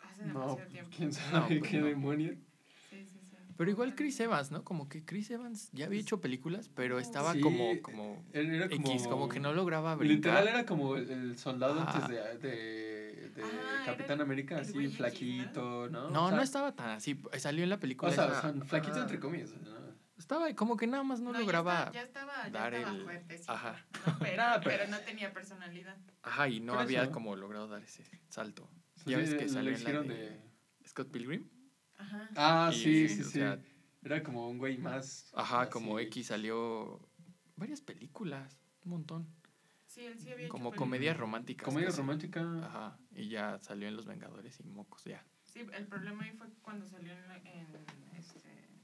[0.03, 0.91] hace No, demasiado pues, tiempo.
[0.97, 1.87] quién sabe pues qué no.
[1.87, 2.35] demonio.
[2.91, 3.37] Sí, sí, sí.
[3.57, 4.65] Pero igual Chris Evans, ¿no?
[4.65, 9.07] Como que Chris Evans ya había hecho películas, pero estaba Sí, como, era como, X,
[9.07, 10.47] como que no lograba Literal brincar.
[10.49, 14.97] era como el, soldado antes de, de, de Ah, Capitán América, el así X, ¿no?
[14.97, 16.11] flaquito, ¿no?
[16.11, 17.21] No, O sea, no estaba tan así.
[17.39, 18.11] Salió en la película.
[18.11, 19.82] O sea, esa- o sea, flaquito entre comillas, ¿no?
[20.23, 21.79] Estaba como que nada más no, lograba.
[21.87, 23.85] está- Ya, estaba, ya dar estaba el- Ajá.
[24.07, 24.19] ¿no?
[24.21, 25.97] Pero, Ah, pero- pero no tenía personalidad.
[26.23, 27.11] Ajá, y no Por había eso.
[27.13, 28.71] como logrado dar ese salto.
[28.95, 30.41] Sí, Ya ves que le salió en la hicieron de- de...
[30.87, 31.49] Scott Pilgrim.
[31.99, 32.29] Ajá.
[32.37, 33.31] Ah, Y, sí, sí, o sí.
[33.33, 33.59] sea,
[34.05, 35.33] Era como un güey más...
[35.35, 35.71] Ajá, así.
[35.73, 37.01] como X salió
[37.57, 39.27] varias películas, un montón.
[39.87, 40.79] Sí, él sí había hecho Como películas.
[40.79, 41.65] comedias románticas.
[41.67, 41.99] Comedia casi.
[41.99, 42.41] romántica.
[42.65, 45.25] Ajá, y ya salió en Los Vengadores y mocos, ya.
[45.45, 47.21] Sí, el problema ahí fue cuando salió en
[48.17, 48.42] este,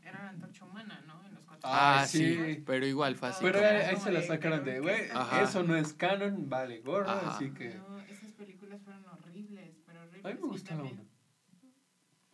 [0.09, 1.25] era la antorcha humana, ¿no?
[1.27, 1.68] En los cuatro.
[1.73, 2.62] Ah, sí, sí.
[2.66, 3.40] pero igual fue así.
[3.44, 5.03] Pero como- ahí, ahí se la sacaron de, güey,
[5.42, 7.35] eso no es canon, vale, gorro, Ajá.
[7.37, 7.75] así que...
[7.75, 10.25] No, esas películas fueron horribles, pero horribles.
[10.25, 11.09] A mí me también- uno.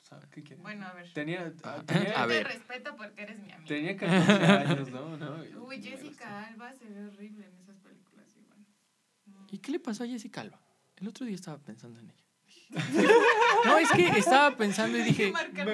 [0.02, 0.62] O sea, ¿qué quieres?
[0.62, 1.12] Bueno, a ver.
[1.14, 2.46] Tenía, Ah, tenía, A ver.
[2.46, 3.66] Te respeto porque eres mi amiga.
[3.66, 5.16] tenía 14 años, ¿no?
[5.16, 5.36] ¿no?
[5.64, 5.82] Uy.
[5.82, 8.58] Jessica Alba se ve horrible en esas películas igual.
[9.26, 9.46] No.
[9.50, 10.60] ¿Y qué le pasó a Jessica Alba?
[10.96, 12.23] El otro día estaba pensando en ella.
[13.64, 15.32] No, es que estaba pensando y dije,
[15.64, 15.72] me-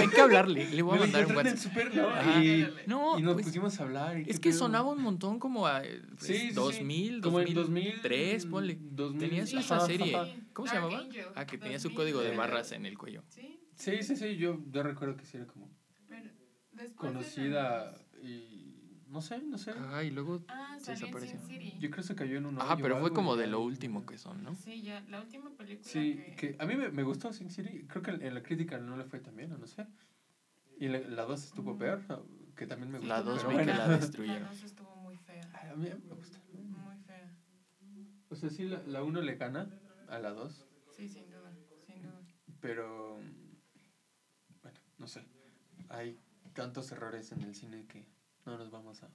[0.00, 0.70] hay que hablarle.
[0.70, 1.58] Le voy a mandar un WhatsApp.
[1.58, 2.08] súper, ¿no?
[2.08, 2.42] Ajá.
[2.42, 4.18] Y, No, y nos pues, pusimos a hablar.
[4.18, 4.58] y es que pedo.
[4.60, 6.54] sonaba un montón como a eh, pues, Sí, sí, sí.
[6.54, 8.78] 2000, Como en 2003, ponle.
[8.80, 10.16] 2000, Tenía Sí, esa ajá, serie.
[10.16, 10.28] ajá.
[10.54, 10.98] ¿Cómo se llamaba?
[11.00, 13.22] Angel, Ah, que tenía su 2000, código de barras en el cuello.
[13.28, 15.70] Sí, Sí, sí, sí, yo, yo recuerdo que sí era como
[16.08, 16.30] pero
[16.72, 18.59] después de conocida y
[19.10, 19.72] no sé, no sé.
[19.72, 21.38] Ajá, y luego Ah, se en desapareció.
[21.40, 21.76] Sin City.
[21.78, 24.06] Yo creo que se cayó en un Ajá, hoyo pero fue como de lo último
[24.06, 24.54] que son, ¿no?
[24.54, 26.54] Sí, ya, la última película Sí, que...
[26.54, 29.04] que a mí me, me gustó Sin City, creo que en la crítica no le
[29.04, 29.86] fue tan bien, o no sé.
[30.78, 31.78] Y la, la 2 estuvo Mm.
[31.78, 32.24] peor,
[32.56, 33.14] que también me gustó.
[33.14, 34.42] La dos vi que la destruyeron.
[34.48, 36.38] La dos estuvo muy fea, A mí me gusta.
[36.52, 37.30] muy fea.
[38.28, 39.68] O sea, sí, la, la 1 le gana
[40.08, 41.52] a la 2, Sí, sin duda,
[41.84, 42.22] sin duda.
[42.60, 43.16] pero
[44.62, 45.22] bueno, no sé.
[45.88, 46.18] Hay
[46.54, 48.06] tantos errores en el cine que
[48.46, 49.10] no nos vamos a,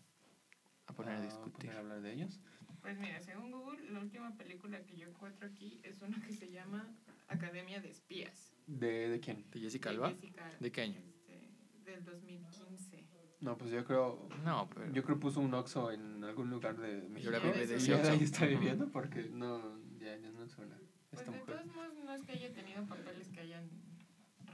[0.88, 1.54] A poner a a discutir.
[1.70, 2.40] poner a hablar de ellos.
[2.82, 6.52] Pues mira, según Google, la última película que yo encuentro aquí es una que se
[6.52, 6.88] llama
[7.28, 8.54] Academia de Espías.
[8.68, 9.50] ¿De, de quién?
[9.52, 10.10] ¿De Jessica de Alba?
[10.12, 11.00] Jessica, ¿De qué año?
[11.00, 11.50] este,
[11.84, 13.04] del 2015.
[13.42, 14.28] No, pues yo creo.
[14.44, 14.92] No, pero.
[14.92, 17.34] Yo creo puso un Oxxo en algún lugar de México.
[17.36, 18.24] ahora vive de y ese de ahí Oxxo.
[18.24, 20.78] está viviendo porque no, ya, ya no suena.
[21.12, 21.46] Pues de mujer.
[21.56, 23.70] todos modos, no es que haya tenido papeles que hayan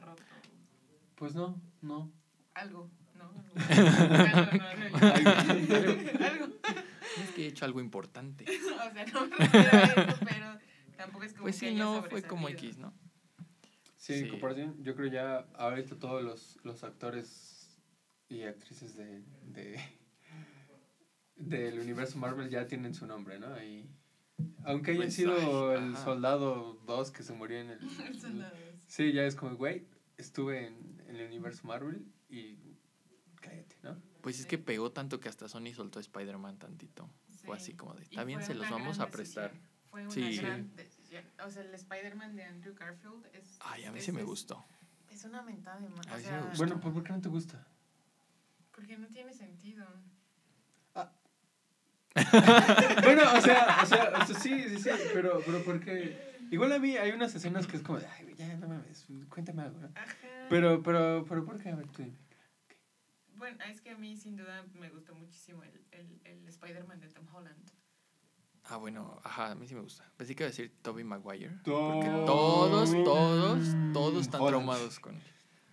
[0.01, 0.23] roto
[1.15, 2.11] Pues no, no.
[2.53, 2.89] algo,
[3.21, 3.41] ¿no?
[3.69, 3.89] Algo,
[4.57, 6.25] no, no, Algo.
[6.25, 6.55] algo.
[7.23, 8.45] Es que he hecho algo importante.
[8.45, 10.59] O sea, no me refiero a eso, pero
[10.97, 12.49] tampoco es como Pues que sí, haya no, fue como.
[12.49, 12.93] X, ¿no?
[13.97, 14.29] Sí, en Sí.
[14.29, 17.79] comparación, yo creo ya ahorita todos los, los actores
[18.29, 19.79] y actrices de, de
[21.35, 23.61] del universo Marvel ya tienen su nombre, ¿no?
[23.61, 23.89] Y
[24.63, 26.03] aunque haya Pues, sido ay, el ajá.
[26.03, 27.79] soldado 2 que se murió en el...
[28.07, 28.55] El soldado.
[28.87, 29.85] Sí, ya es como, güey,
[30.17, 32.57] estuve en, en el universo Marvel y.
[34.21, 37.09] Pues es que pegó tanto que hasta Sony soltó a Spider-Man tantito.
[37.45, 37.63] Fue Sí.
[37.63, 39.51] así como de, está bien, se los vamos a prestar.
[39.51, 39.71] decisión.
[39.89, 40.37] Fue una Sí.
[40.37, 41.23] gran decisión.
[41.45, 43.57] O sea, el Spider-Man de Andrew Garfield es.
[43.61, 44.63] Ay, a mí es- sí me gustó.
[45.09, 46.57] Es una mentada de O mí sí me sea, gustó.
[46.57, 47.67] Bueno, ¿por por qué no te gusta?
[48.73, 49.85] porque no tiene sentido.
[53.03, 56.31] bueno, o sea, o sea, o sea, sí, sí, sí, pero, pero porque...
[56.51, 59.61] Igual a mí hay unas escenas que es como, de, ay, ya, no mames, cuéntame
[59.61, 59.87] algo, ¿no?
[59.95, 60.15] Ajá.
[60.49, 61.69] Pero, pero, pero, ¿por qué?
[61.69, 62.17] A ver, tú dime.
[63.41, 67.07] Bueno, es que a mí sin duda me gustó muchísimo el, el, el Spider-Man de
[67.09, 67.71] Tom Holland.
[68.65, 70.07] Ah, bueno, ajá, a mí sí me gusta.
[70.15, 71.49] Pensé que iba a decir Tobey Maguire.
[71.63, 73.59] Todo- Porque todos, todos,
[73.93, 74.63] todos están Holland.
[74.63, 75.21] traumados con él.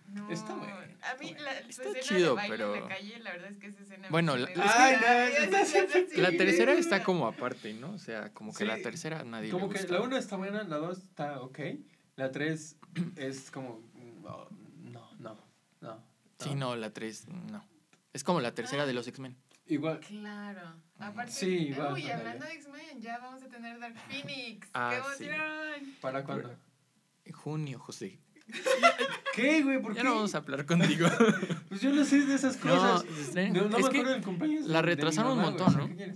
[0.07, 1.43] No, Está bueno, A mí bueno.
[1.43, 3.67] la, su Está escena chido, de baile pero- en la calle, la verdad es que
[3.67, 4.07] esa escena...
[4.09, 4.95] Bueno, la- es Ay,
[6.17, 7.91] no, tercera está como aparte, ¿no?
[7.91, 9.93] O sea, como que Sí, la tercera nadie Como le que gusta.
[9.93, 11.59] la 1 está buena, la 2 está ok.
[12.15, 12.77] La 3
[13.17, 13.87] es como.
[16.39, 17.63] Sí, no, la tres, no.
[18.13, 19.37] Es como la tercera de los X-Men.
[19.67, 19.99] Igual.
[19.99, 20.75] Claro.
[20.97, 24.67] Aparte, Sí, igual, uy, hablando de X-Men, ya vamos a tener Dark Phoenix.
[24.73, 25.29] Ah, ¡Qué sí.
[25.29, 25.95] emoción!
[26.01, 26.55] ¿Para cuándo?
[27.25, 28.19] En junio, José.
[29.35, 29.79] ¿Qué, güey?
[29.81, 30.07] ¿Por Ya qué?
[30.07, 31.07] no vamos a hablar contigo.
[31.69, 33.05] Pues yo no sé de esas cosas.
[33.05, 34.65] No, no es me acuerdo del cumpleaños.
[34.65, 36.15] la retrasaron un mamá, montón, ¿no?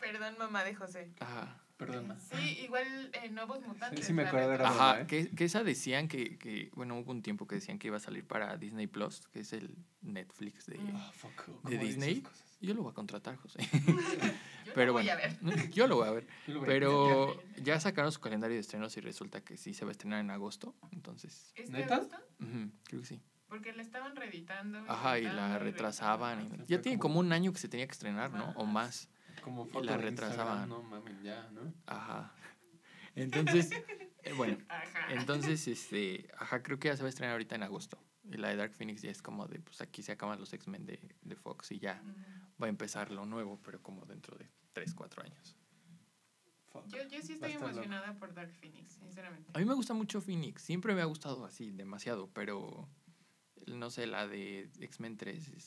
[0.00, 1.12] Perdón, mamá de José.
[1.20, 1.62] Ajá.
[1.80, 2.18] Perdón, ma.
[2.20, 4.04] Sí, igual eh, Nuevos Mutantes.
[4.06, 5.06] sí me la acuerdo de la- Ajá, ¿eh?
[5.06, 8.00] que, que esa decían que, que, bueno, hubo un tiempo que decían que iba a
[8.00, 10.78] salir para Disney Plus, que es el Netflix de...
[10.94, 11.44] Ah, fuck.
[11.46, 12.22] ¿cómo ¿De Disney?
[12.60, 13.60] Yo lo voy a contratar, José.
[14.66, 15.70] Yo Pero lo voy bueno, a ver.
[15.70, 16.26] yo lo voy a ver.
[16.46, 19.90] Voy a- Pero ya sacaron su calendario de estrenos y resulta que sí se va
[19.90, 20.76] a estrenar en agosto.
[20.92, 21.96] Entonces, ¿Este ¿Neta?
[21.96, 22.16] agosto?
[22.40, 23.22] ujú, creo que sí.
[23.48, 24.78] Porque la estaban reeditando.
[24.86, 26.42] Ajá, y la retrasaban.
[26.62, 28.50] y- ya tiene como un año que se tenía que estrenar, ¿no?
[28.50, 29.08] O Más.
[29.42, 30.68] Como foto la de retrasaban.
[30.68, 31.72] No mames, ya, ¿no?
[31.86, 32.34] Ajá.
[33.14, 33.70] Entonces,
[34.22, 35.12] eh, bueno, Ajá.
[35.12, 37.98] entonces, este, ajá, creo que ya se va a estrenar ahorita en agosto.
[38.30, 40.86] Y la de Dark Phoenix ya es como de, pues aquí se acaban los X-Men
[40.86, 42.02] de, de Fox y ya
[42.62, 45.56] va a empezar lo nuevo, pero como dentro de 3, 4 años.
[46.70, 46.86] Fuck.
[46.86, 47.64] Yo, yo sí estoy loco.
[47.70, 49.50] emocionada por Dark Phoenix, sinceramente.
[49.52, 52.88] A mí me gusta mucho Phoenix, siempre me ha gustado así, demasiado, pero
[53.66, 55.64] no sé, la de X-Men 3 es...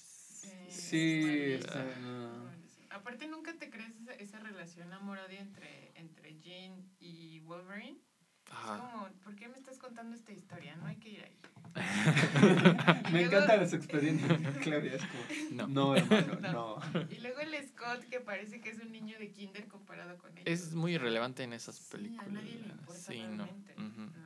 [0.69, 1.21] Sí,
[1.53, 2.62] es está- malísima, no.
[2.93, 7.97] Aparte, ¿nunca te crees esa, esa relación amor-odio entre, entre Jean y Wolverine?
[8.45, 10.75] Es como, ¿por qué me estás contando esta historia?
[10.75, 11.39] No hay que ir ahí.
[13.11, 14.93] Me luego- encantan los expedientes Claudia.
[14.93, 15.67] Es como, No.
[15.67, 16.51] no, hermano, No.
[16.93, 17.01] no.
[17.09, 20.43] Y luego el Scott, que parece que es un niño de kinder comparado con ellos.
[20.45, 22.27] Es muy irrelevante en esas sí, películas.
[22.27, 23.47] a nadie le importa Sí, no.
[23.47, 24.23] ¿no?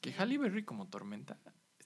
[0.00, 1.36] Que Halle Berry como Tormenta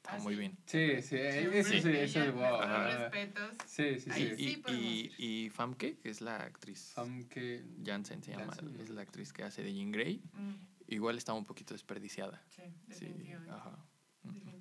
[0.05, 0.40] está Ah, muy sí.
[0.40, 0.59] bien.
[0.67, 2.61] Sí, sí, eso sí, eso de wow.
[2.61, 3.57] respetos.
[3.67, 4.37] Sí, sí, Ahí sí.
[4.37, 5.12] sí y, y, ir.
[5.47, 7.64] y Famke, que es la actriz Aunque.
[7.85, 10.23] Jansen se llama, Jansen, es la actriz que hace de Jean Grey.
[10.35, 10.53] Mm,
[10.88, 12.43] Igual está un poquito desperdiciada.
[12.51, 13.51] sí, Sí, definitivamente.
[13.51, 13.79] ajá.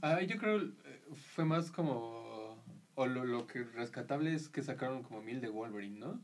[0.01, 1.03] Ah, yo creo eh,
[1.33, 2.63] fue más como.
[2.95, 6.21] O lo, lo que rescatable es que sacaron como mil de Wolverine, ¿no?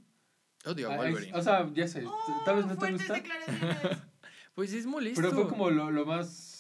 [0.66, 1.38] Odio a Ah, es- Wolverine.
[1.38, 2.08] o sea, ya sé, t-
[2.46, 4.06] tal vez Oh, no te fuertes gusta.
[4.56, 5.22] Pues es molesto.
[5.22, 6.59] Pero fue como lo, lo más.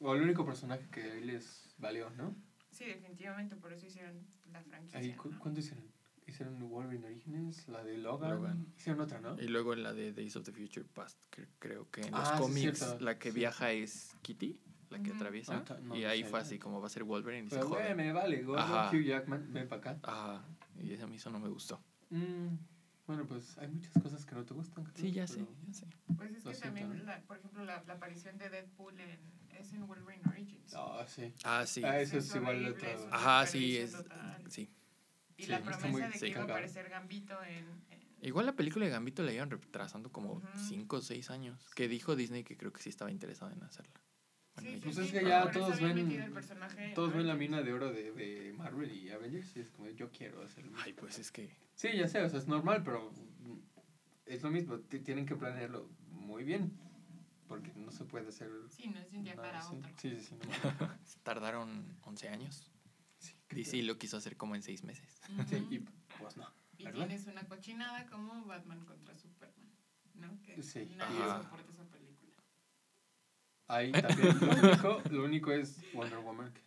[0.00, 2.34] O el único personaje que ahí les valió, ¿no?
[2.70, 4.98] Sí, definitivamente, por eso hicieron la franquicia.
[4.98, 5.38] Ahí, cu- ¿no?
[5.38, 5.84] ¿Cuánto hicieron?
[6.26, 8.30] Hicieron Wolverine Origins, la de Logan.
[8.30, 8.66] Logan.
[8.76, 9.40] Hicieron otra, ¿no?
[9.40, 12.28] Y luego en la de Days of the Future Past, que creo que en los
[12.28, 13.38] Ah, sí, cómics cierto, la que sí.
[13.38, 14.58] viaja es Kitty,
[14.90, 15.64] la que atraviesa.
[15.68, 16.28] Ah, no, y no ahí sé.
[16.28, 18.90] fue así como va a ser Wolverine y se Pero, güey, me vale, gordo, Ajá.
[18.94, 19.98] Hugh Jackman, ven para acá.
[20.02, 20.44] Ajá.
[20.82, 21.80] Y eso a mí eso no me gustó.
[22.10, 22.56] Mm,
[23.06, 24.84] bueno, pues hay muchas cosas que no te gustan.
[24.96, 25.86] Sí, Carlos, ya sé, ya sé.
[26.16, 27.04] Pues es que siento, también, ¿no?
[27.04, 29.20] la, por ejemplo, la, la aparición de Deadpool en,
[29.58, 30.74] es en Wolverine Origins.
[30.74, 31.32] Ah, sí.
[31.44, 31.82] Ah, sí.
[31.84, 33.92] Ah, eso es Es igual es un- Ajá, sí, es.
[33.92, 34.44] total.
[34.50, 34.70] Sí.
[35.38, 37.64] y sí, la está promesa muy de que sí, iba a aparecer Gambito en...
[37.90, 40.46] en- Igual la película de Gambito la iban retrasando como Ujú.
[40.68, 41.68] 5 o 6 años.
[41.74, 43.92] Que dijo Disney que creo que sí estaba interesado en hacerla.
[44.54, 46.34] Bueno, Sí, Pues es que ya todos ven-
[46.94, 50.10] Todos ven la mina de oro de, de Marvel y Avengers y es como, yo
[50.10, 50.72] quiero hacerlo.
[50.82, 51.50] Ay, pues es que.
[51.74, 53.12] Sí, ya sé, o sea, es normal, pero
[54.24, 54.78] es lo mismo.
[54.80, 56.72] ti- Tienen que planearlo muy bien.
[57.48, 58.50] Porque no se puede hacer.
[58.70, 59.76] Sí, no es de un día nada para así.
[59.76, 59.90] otro.
[59.98, 60.34] Sí, sí, sí.
[60.80, 60.88] no.
[61.22, 62.70] Tardaron 11 años.
[63.18, 65.20] Sí, DC lo quiso hacer como en 6 meses.
[65.48, 65.74] Sí, Ujú.
[65.74, 65.78] y
[66.20, 66.46] pues no.
[66.78, 67.06] Y ¿verdad?
[67.06, 69.70] tienes una cochinada como Batman contra Superman,
[70.14, 70.42] ¿no?
[70.42, 70.86] Que Sí.
[70.96, 71.42] nadie Ajá.
[71.42, 72.34] soporta esa película.
[73.68, 74.38] Ahí también.
[74.40, 76.52] lo, único, lo único es Wonder Woman.
[76.52, 76.62] que-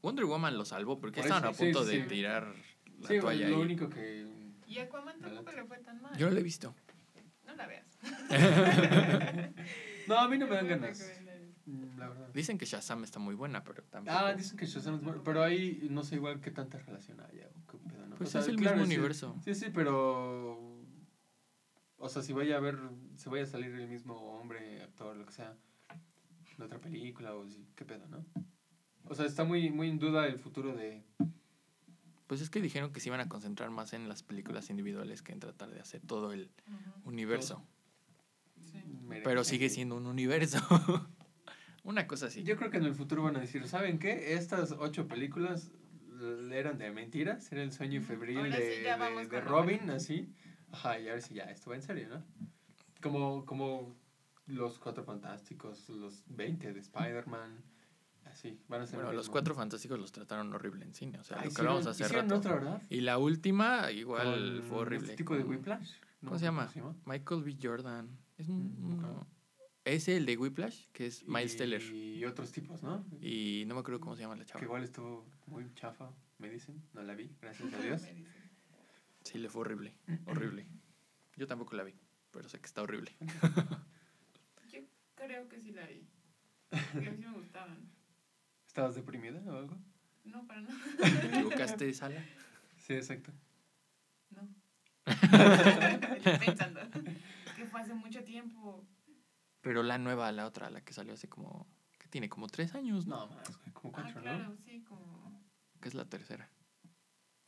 [0.00, 2.08] Wonder Woman lo salvó porque Por estaban eso, a sí, punto sí, de sí.
[2.08, 2.54] tirar
[3.00, 3.62] la Sí, toalla lo ahí.
[3.62, 4.26] único que.
[4.66, 6.16] Y Aquaman tampoco le fue tan mal.
[6.16, 6.74] Yo no lo he visto.
[7.46, 7.86] No la veas.
[10.08, 11.12] No, a mí no me dan ganas.
[11.66, 12.28] mm, La verdad.
[12.34, 14.16] Dicen que Shazam está muy buena, pero tampoco.
[14.16, 17.48] Ah, dicen que Shazam es bueno, pero ahí no sé igual qué tanta relación haya.
[17.48, 18.16] o qué pedo, ¿no?
[18.16, 19.36] Pues O sea, es el claro, mismo sí- universo.
[19.44, 20.58] Sí, sí, pero.
[21.98, 22.78] O sea, si vaya a ver.
[23.16, 25.56] Si vaya a salir el mismo hombre, actor, lo que sea.
[26.56, 28.24] De otra película o si, qué pedo, ¿no?
[29.04, 31.04] O sea, está muy, muy en duda el futuro de.
[32.26, 35.32] Pues es que dijeron que se iban a concentrar más en las películas individuales que
[35.32, 36.50] en tratar de hacer todo el
[37.04, 37.64] universo.
[39.24, 40.58] Pero sigue siendo un universo.
[41.84, 42.42] Una cosa así.
[42.42, 44.34] Yo creo que en el futuro van a decir, ¿saben qué?
[44.34, 45.70] Estas ocho películas
[46.52, 50.32] eran de mentiras, era el sueño febril Ahora de, sí de- vamos de Robin, así.
[50.72, 52.24] Ajá, y ahora sí ya, esto va en serio, ¿no?
[53.00, 53.96] Como, como
[54.46, 57.62] los Cuatro Fantásticos, los 20 de Spider-Man,
[58.24, 58.50] así.
[58.50, 58.96] sí, van a ser.
[58.96, 61.48] Bueno, el los cuatro fantásticos los trataron horrible en cine, o sea, Ah, lo que
[61.54, 62.38] hicieron- hablamos hace hicieron rato.
[62.38, 62.82] otra, ¿verdad?
[62.90, 65.14] Y la última, igual Con fue horrible.
[65.16, 65.92] Tipo de Whiplash.
[66.20, 66.68] No ¿Cómo se llama?
[67.06, 67.56] Michael B.
[67.62, 68.08] Jordan.
[68.38, 69.26] Es un, Mm, uno- ok.
[69.84, 71.82] Es el de Whiplash, que es Miles Teller.
[71.82, 73.04] Y otros tipos, ¿no?
[73.22, 74.64] Y no me acuerdo cómo se llama la Que chava.
[74.64, 76.82] igual estuvo muy chafa, me dicen.
[76.92, 78.02] No la vi, gracias a Dios.
[79.24, 79.94] Sí, le fue horrible.
[80.26, 80.66] Horrible.
[81.36, 81.94] Yo tampoco la vi,
[82.30, 83.12] pero sé que está horrible.
[84.72, 84.80] Yo
[85.14, 86.06] creo que sí la vi.
[86.92, 87.90] Porque a mí sí me gustaban.
[88.66, 89.76] ¿Estabas deprimida o algo?
[90.24, 90.76] No, para nada.
[91.20, 92.22] ¿Te equivocaste de sala?
[92.76, 93.32] Sí, exacto.
[94.30, 94.46] No.
[96.16, 96.80] Estoy pensando.
[97.68, 98.86] Fue hace mucho tiempo.
[99.60, 101.66] Pero la nueva, la otra, la que salió hace como...
[101.98, 103.26] que tiene como tres años, ¿no?
[103.26, 104.56] No, más, como Ah, cuatro, claro, ¿no?
[104.56, 105.42] sí, como.
[105.80, 106.50] Que es la tercera.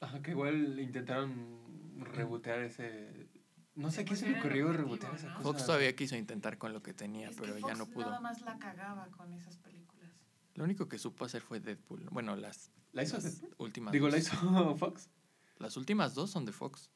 [0.01, 3.29] Ajá, que igual intentaron rebotear ese.
[3.75, 5.35] No sé qué se le ocurrió rebotear esa ¿no?
[5.37, 5.49] cosa.
[5.49, 8.07] Fox todavía quiso intentar con lo que tenía, Es pero que ya Fox no pudo.
[8.07, 10.11] Nada más la cagaba con esas películas.
[10.55, 12.09] Lo único que supo hacer fue Deadpool.
[12.11, 13.55] Bueno, las, ¿La hizo las Deadpool?
[13.59, 14.13] últimas Digo, dos.
[14.13, 15.09] ¿la hizo Fox?
[15.59, 16.91] Las últimas dos son de Fox.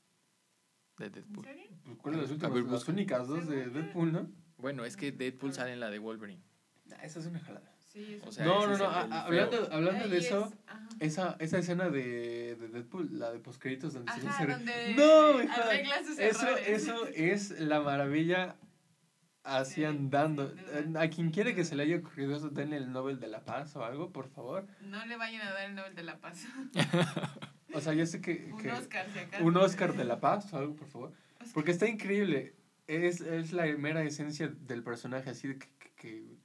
[0.98, 1.44] De ¿En Deadpool.
[1.44, 1.64] serio?
[1.84, 2.54] Pues, ¿Cuáles las A últimas?
[2.54, 2.92] ver, las busca.
[2.92, 4.30] únicas dos de Deadpool, ¿no?
[4.58, 6.42] Bueno, es que Deadpool sale en la de Wolverine.
[6.92, 7.70] Ah, esa es una jalada.
[7.84, 8.86] Sí, O sea, no, no, es no.
[8.86, 9.44] a- del a- feo.
[9.44, 10.52] hablando hablando de eso,
[11.00, 14.52] es, esa, esa escena de, de Deadpool, la de postcréditos donde se Ajá, dice.
[14.58, 16.68] donde No, hija, sus Eso, errores.
[16.68, 18.56] eso es la maravilla
[19.44, 20.52] así Sí, andando.
[20.98, 23.76] A quien quiere que se le haya ocurrido eso, denle el Nobel de la Paz
[23.76, 24.66] o algo, por favor.
[24.80, 26.44] No le vayan a dar el Nobel de la Paz.
[27.74, 28.50] O sea, yo sé que.
[28.52, 29.44] Un Oscar, si acaso.
[29.44, 31.12] un Oscar de la Paz o algo, por favor.
[31.34, 31.54] Oscar.
[31.54, 32.54] Porque está increíble.
[32.86, 36.38] Es, es la mera esencia del personaje, así de que,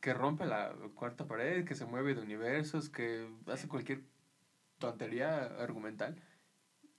[0.00, 4.02] que, rompe la cuarta pared, que se mueve de universos, que hace cualquier
[4.78, 6.20] tontería argumental.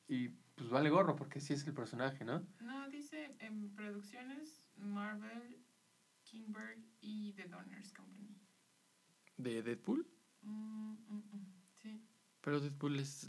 [0.08, 2.46] Y pues vale gorro, porque sí es el personaje, ¿no?
[2.62, 5.58] No, dice en producciones Marvel,
[6.24, 8.38] Kingberg y The Donors Company.
[9.38, 10.06] ¿De Deadpool?
[10.42, 12.02] Mm, mm, mm, Sí.
[12.42, 13.28] Pero Deadpool es...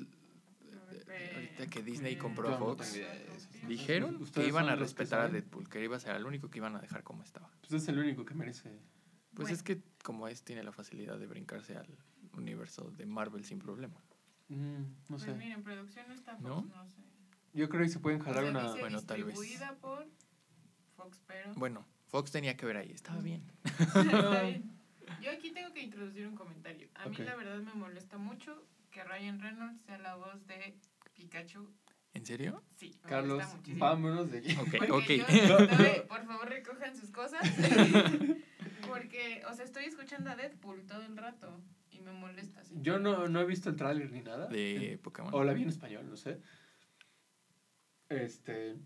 [1.34, 2.98] Ahorita que Disney Mm, compró a Fox,
[3.66, 5.28] dijeron que iban a respetar a.
[5.28, 7.50] Deadpool, que iba a ser el único que iban a dejar como estaba.
[7.60, 8.70] Pues es el único que merece.
[9.34, 9.54] Pues Bueno.
[9.54, 11.88] es que como es, tiene la facilidad de brincarse al
[12.32, 14.00] universo de Marvel sin problema.
[14.48, 15.34] Mm, no Pues sé.
[15.34, 16.62] miren, producción no está Fox, ¿No?
[16.62, 16.96] no, sé.
[17.52, 18.62] Yo creo que se pueden O jalar sea, una.
[18.64, 19.38] dice Bueno, tal vez.
[19.38, 20.06] distribuida por
[20.96, 21.52] Fox, pero...
[21.54, 23.42] Bueno, Fox tenía que ver ahí, estaba bien.
[23.64, 24.70] Está bien.
[25.22, 26.88] Yo aquí tengo que introducir un comentario.
[26.94, 30.76] A mí la verdad me molesta mucho que Ryan Reynolds sea la voz de
[31.20, 31.68] Pikachu.
[32.14, 32.64] ¿En serio?
[32.76, 33.44] Sí, me Carlos,
[33.76, 34.56] vámonos de aquí.
[34.56, 35.48] Ok, Porque ok.
[35.48, 35.56] yo
[36.08, 37.40] por favor, recojan sus cosas.
[38.88, 42.64] Porque, o sea, estoy escuchando a Deadpool todo el rato y me molesta.
[42.64, 42.74] ¿sí?
[42.80, 44.46] Yo no, no he visto el tráiler ni nada.
[44.46, 45.32] De Pokémon.
[45.34, 46.40] O la vi en español, no sé.
[48.08, 48.76] Este.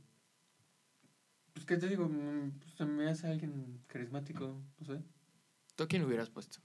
[1.54, 2.08] Pues, ¿qué te digo?
[2.08, 5.00] Mm, pues, se me hace alguien carismático, no sé.
[5.76, 6.58] ¿Tú a quién hubieras puesto?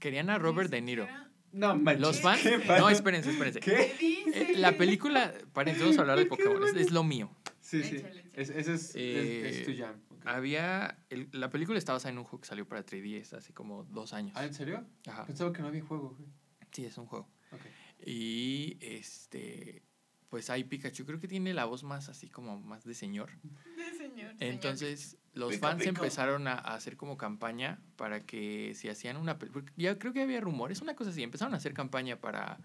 [0.00, 1.06] Querían a Robert De Niro.
[1.54, 2.00] No, manches.
[2.00, 2.42] ¿Los fans?
[2.42, 3.60] ¿qué No, espérense, espérense.
[3.60, 3.94] ¿Qué?
[3.98, 4.52] ¿Qué dice?
[4.52, 7.30] Eh, la película, paren, vamos a hablar de ¿Por qué, Pokémon, es, lo mío.
[7.60, 7.96] Sí, sí.
[7.96, 8.30] Échale, échale.
[8.34, 9.94] Es, ese es, es- es, Eh, tu jam.
[10.24, 13.84] Había, el- la película está basada en un juego que salió para 3DS hace como
[13.84, 14.32] dos años.
[14.36, 14.84] Ah, ¿en serio?
[15.06, 15.24] Ajá.
[15.26, 16.28] Pensaba que no había juego, güey.
[16.72, 17.28] Sí, es un juego.
[17.52, 17.60] Ok.
[18.06, 19.82] Y este,
[20.28, 23.30] pues hay Pikachu, creo que tiene la voz más así como más de señor.
[23.76, 25.14] De señor, señor.
[25.34, 25.88] Los Pica, fans pica.
[25.90, 30.22] empezaron a, a hacer como campaña para que si hacían una película, ya creo que
[30.22, 32.58] había rumores, una cosa así, empezaron a hacer campaña para,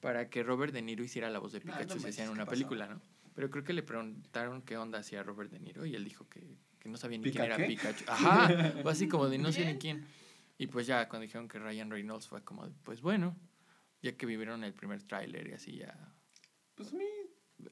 [0.00, 2.32] para que Robert De Niro hiciera la voz de No, no Pikachu si hacían ¿qué
[2.34, 2.50] una pasó?
[2.52, 3.00] película, ¿no?
[3.34, 6.58] Pero creo que le preguntaron qué onda hacía Robert De Niro y él dijo que,
[6.78, 7.64] que no sabía ni ¿Pica quién era qué?
[7.66, 8.04] Pikachu.
[8.06, 8.48] Ajá,
[8.82, 10.06] fue así como de no sé ni quién.
[10.58, 13.34] Y pues ya cuando dijeron que Ryan Reynolds fue como, de, pues bueno,
[14.02, 15.96] ya que vivieron el primer tráiler y así ya...
[16.74, 17.04] Pues a mí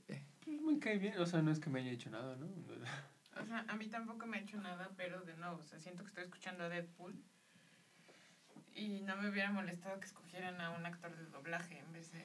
[0.08, 1.18] eh, pues, me cae bien.
[1.18, 2.46] O sea, no es que me haya hecho nada, ¿no?
[3.40, 6.02] O sea, a mí tampoco me ha hecho nada, pero de nuevo, o sea, siento
[6.02, 7.14] que estoy escuchando a Deadpool
[8.74, 12.22] y no me hubiera molestado que escogieran a un actor de doblaje en vez de,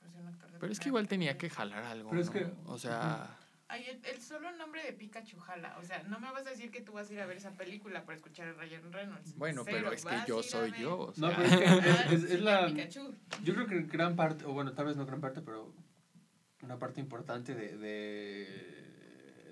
[0.00, 2.32] pues, un actor de Pero es que igual tenía que jalar algo, Pero es ¿no?
[2.32, 3.36] que- O sea...
[3.68, 5.78] Ay, el, el solo nombre de Pikachu jala.
[5.78, 7.52] O sea, no me vas a decir que tú vas a ir a ver esa
[7.52, 9.36] película para escuchar a Ryan Reynolds.
[9.36, 10.98] Bueno, Cero, pero es que yo soy yo.
[10.98, 12.66] O No, sea, pero es que es, es sí, la...
[12.66, 13.14] Pikachu.
[13.44, 15.72] Yo creo que gran parte, o bueno, tal vez no gran parte, pero
[16.62, 18.89] una parte importante de, de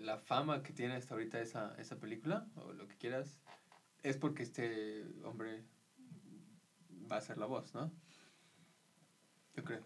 [0.09, 3.39] la fama que tiene hasta ahorita esa, esa película, o lo que quieras,
[4.03, 5.65] es porque este hombre
[7.11, 7.93] va a ser la voz, ¿no?
[9.55, 9.85] Yo creo.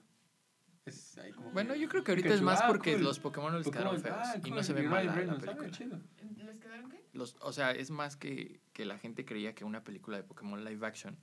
[0.85, 3.03] Es ahí como Bueno, que- yo creo que ahorita Pikachu, es más ah, porque cool.
[3.05, 5.13] los Pokémon les Pokémon, quedaron feos ah, y cool, no se ve y mal la,
[5.13, 5.71] ah, película.
[5.71, 6.01] chido.
[6.37, 7.05] ¿Les quedaron qué?
[7.13, 10.65] Los, o sea, es más que, que la gente creía que una película de Pokémon
[10.65, 11.17] live action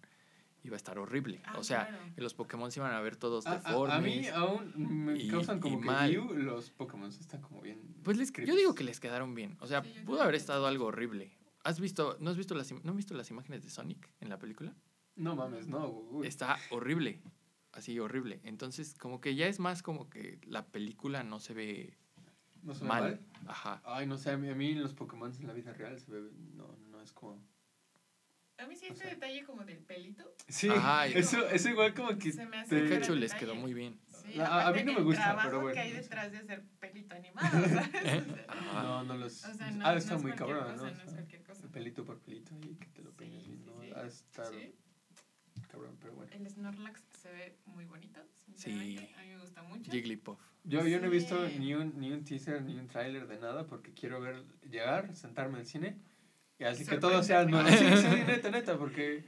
[0.63, 1.41] iba a estar horrible.
[1.45, 2.03] Ah, o sea, claro.
[2.15, 3.95] que los Pokémon se iban a ver todos A, a- deformes.
[3.95, 4.73] a mí aún
[5.05, 6.09] me y- causan como y que mal.
[6.09, 7.81] view, los Pokémon están como bien...
[8.03, 9.57] Pues les, yo digo que les quedaron bien.
[9.61, 11.31] O sea, Sí, pudo haber estado algo horrible.
[11.63, 14.39] ¿Has visto, no has visto las, no has visto las imágenes de Sonic en la
[14.39, 14.73] película?
[15.15, 15.87] No mames, no.
[15.89, 16.25] uy.
[16.27, 17.21] Está horrible,
[17.73, 18.39] así horrible.
[18.43, 21.97] Entonces, como que ya es más como que la película no se ve
[22.63, 22.85] ¿No mal.
[22.85, 23.19] mal?
[23.47, 23.81] Ajá.
[23.85, 26.29] Ay, no sé, a mí, a mí los Pokémon en la vida real se ve.
[26.55, 27.41] No, no es como.
[28.59, 30.33] A mí sí O este sea- detalle como del pelito.
[30.47, 32.31] Sí, Ajá, y- eso, eso igual como que.
[32.31, 33.99] Se me hace te- Pikachu les quedó muy bien.
[34.09, 36.63] Sí, A- a mí no me gusta, trabajo pero bueno, que hay detrás de hacer
[36.79, 37.63] pelito animado, ¿sabes?
[38.33, 38.83] O sea, Ajá.
[38.83, 39.43] No, no los.
[39.45, 40.81] O sea, no, no estar es muy cabrón, cosa, ¿no?
[40.83, 41.67] no O es sea, cualquier cosa.
[41.69, 44.03] pelito por pelito ahí que te lo Sí, peines bien, sí, ¿no?
[44.05, 44.75] estar Sí.
[45.71, 46.31] cabrón, pero bueno.
[46.33, 49.07] El Snorlax se ve muy bonito, sinceramente.
[49.07, 49.13] Sí.
[49.17, 49.91] A mí me gusta mucho.
[49.91, 50.39] Jigglypuff.
[50.65, 53.65] Yo, yo no he visto ni un, ni un teaser ni un tráiler de nada
[53.65, 55.97] porque quiero ver, llegar, sentarme al cine
[56.59, 57.67] y así que todo sea nuevo.
[57.69, 59.23] Sí, sí, neta, neta, porque,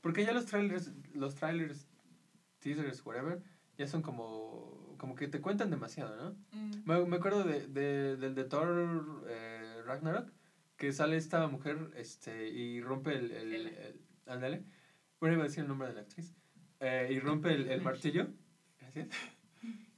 [0.00, 1.88] porque ya los trailers, los trailers,
[2.60, 3.42] teasers, whatever,
[3.78, 6.36] ya son como, como que te cuentan demasiado, ¿no?
[6.52, 6.82] Mm.
[6.84, 10.30] Me, me acuerdo de, de, del de Thor eh, Ragnarok,
[10.76, 13.30] que sale esta mujer este, y rompe el...
[13.32, 13.68] el, Hela.
[13.70, 14.64] el- ándale.
[15.20, 16.34] Bueno, iba a decir el nombre de la actriz.
[16.80, 18.28] eh, y rompe el, el martillo.
[18.80, 19.08] Gracias.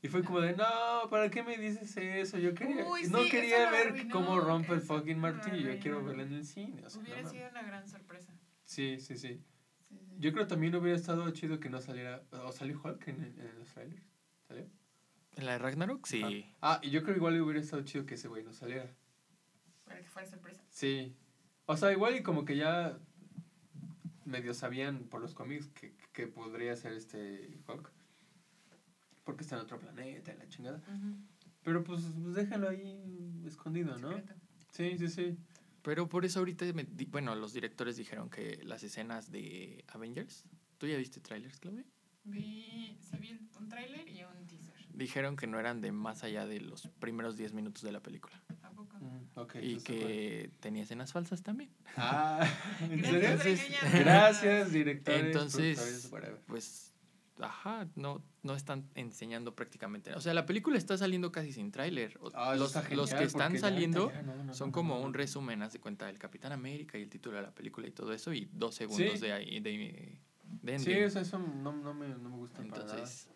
[0.06, 2.38] Y fue como de, no, ¿para qué me dices eso?
[2.38, 5.72] Yo quería, Uy, no quería ver arruinó, cómo rompe el fucking lo martillo.
[5.72, 6.80] Yo quiero verlo en el cine.
[6.86, 8.32] O sea, no Hubiera sido una gran sorpresa.
[8.62, 9.42] Sí, sí, sí.
[9.80, 10.14] Sí, sí.
[10.20, 12.22] Yo creo también hubiera estado chido que no saliera...
[12.30, 14.00] ¿O salió Hulk en, en los trailers?
[14.46, 14.64] ¿Salió?
[15.34, 16.06] ¿En la de Ragnarok?
[16.06, 16.54] Sí.
[16.62, 18.88] Ah, y yo creo igual hubiera estado chido que ese güey no saliera.
[19.86, 20.62] Para que fuera sorpresa.
[20.70, 21.16] Sí.
[21.64, 22.96] O sea, igual y como que ya
[24.24, 27.95] medio sabían por los cómics que, que podría ser este Hulk.
[29.26, 30.78] Porque está en otro planeta la chingada.
[30.78, 31.16] Ujú.
[31.64, 34.08] Pero pues, pues déjalo ahí escondido, ¿no?
[34.16, 34.34] Secreto.
[34.72, 35.36] Sí, sí, sí.
[35.82, 40.44] Pero por eso ahorita, me di- bueno, los directores dijeron que las escenas de Avengers,
[40.78, 41.84] ¿tú ya viste trailers, Claudia?
[42.24, 44.74] Vi, sí vi un tráiler y un teaser.
[44.94, 48.40] Dijeron que no eran de más allá de los primeros 10 minutos de la película.
[48.62, 48.96] ¿A poco?
[48.98, 51.70] Mm, ok, y que tenía escenas falsas también.
[51.96, 52.40] Ah,
[52.80, 53.76] ¿en Gracias serio?
[53.82, 54.00] Entonces-.
[54.04, 55.24] Gracias, directores.
[55.26, 56.10] Entonces.
[56.46, 56.92] Pues,
[57.40, 60.14] ajá, no, no están enseñando prácticamente.
[60.14, 62.18] O sea, la película está saliendo casi sin tráiler.
[62.34, 65.00] Ah, los, los que están ya saliendo ahorita ya no, no, son no, como no,
[65.00, 65.06] no.
[65.06, 67.90] un resumen, haz de cuenta, del Capitán América y el título de la película y
[67.92, 69.18] todo eso, y dos segundos Sí.
[69.26, 70.18] de ahí, de,
[70.62, 72.82] de Sí, eso no, no, me, no me gusta para nada.
[72.92, 73.28] Entonces,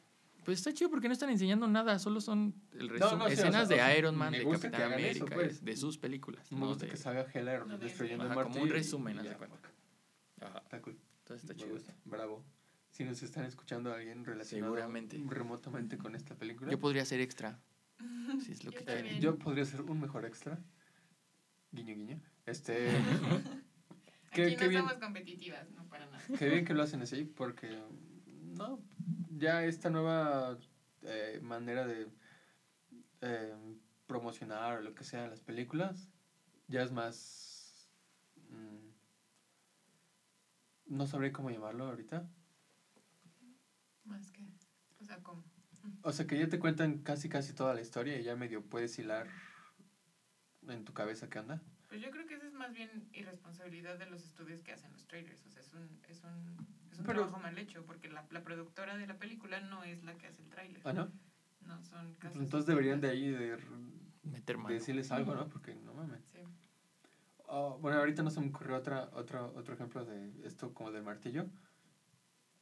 [0.44, 3.30] pues está chido porque no están enseñando nada, solo son el No, resumen, no, sí,
[3.30, 5.62] o escenas sea, de Iron Man, de Capitán eso, América, pues.
[5.64, 6.50] de sus películas.
[6.50, 9.28] Me no gusta de- que salga Heller destruyendo Ajá, el como un resumen, y haz
[9.28, 9.58] de cuenta.
[10.40, 10.96] Ajá, Está cool.
[11.18, 11.74] entonces está Me chido.
[11.74, 11.94] gusta.
[12.06, 12.42] Bravo.
[13.00, 15.18] Si nos están escuchando alguien relacionado Seguramente.
[15.26, 17.58] remotamente con esta película, Yo podría ser extra,
[18.44, 19.20] si es lo Yo que eh, quieren.
[19.22, 20.58] yo podría ser un mejor extra.
[21.72, 22.20] Guiño, guiño.
[22.44, 22.88] Este,
[24.32, 24.82] Qué- Aquí qué no bien.
[24.82, 26.22] somos competitivas, no para nada.
[26.38, 27.82] qué bien que lo hacen así, porque
[28.26, 28.78] no,
[29.30, 30.58] ya esta nueva
[31.00, 32.06] eh, manera de
[33.22, 33.54] eh,
[34.06, 36.06] promocionar o lo que sea las películas
[36.68, 37.88] ya es más,
[38.50, 38.90] mm,
[40.96, 42.28] no sabré cómo llamarlo ahorita.
[44.10, 44.42] Más que.
[45.00, 45.44] O sea, ¿cómo?
[46.02, 48.98] O sea, que ya te cuentan casi casi toda la historia y ya medio puedes
[48.98, 49.26] hilar
[50.68, 51.62] en tu cabeza qué anda.
[51.88, 55.06] Pues yo creo que eso es más bien irresponsabilidad de los estudios que hacen los
[55.06, 55.44] trailers.
[55.46, 58.42] O sea, es un, es un, es un Pero- trabajo mal hecho porque la, la
[58.44, 60.82] productora de la película no es la que hace el trailer.
[60.84, 61.10] ¿Ah, no?
[61.62, 63.56] No, son Pues casos entonces deberían de ahí de,
[64.22, 65.48] Meter de decirles algo, ¿no?
[65.48, 66.22] Porque no mames.
[66.32, 66.40] Sí.
[67.46, 71.02] Oh, bueno, ahorita no se me ocurrió otra, otro, otro ejemplo de esto como del
[71.02, 71.48] martillo.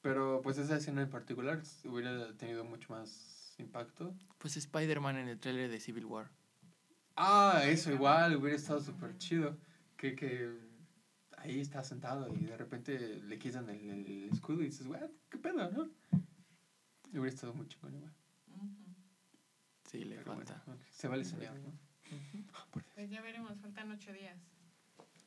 [0.00, 4.14] Pero pues esa escena en particular hubiera tenido mucho más impacto.
[4.38, 6.30] Pues Spider-Man en el trailer de Civil War.
[7.16, 9.58] Ah, eso igual, hubiera estado súper chido.
[9.96, 10.56] Que, que
[11.38, 15.10] ahí está sentado y de repente le quitan el, el escudo y dices, "What?
[15.28, 15.90] ¿qué pedo, no?
[17.10, 18.14] Hubiera estado muy chingón igual.
[19.90, 20.62] Sí, le Pero falta.
[20.66, 21.72] bueno, se vale soñar, ¿no?
[22.94, 24.38] Pues ya veremos, faltan ocho días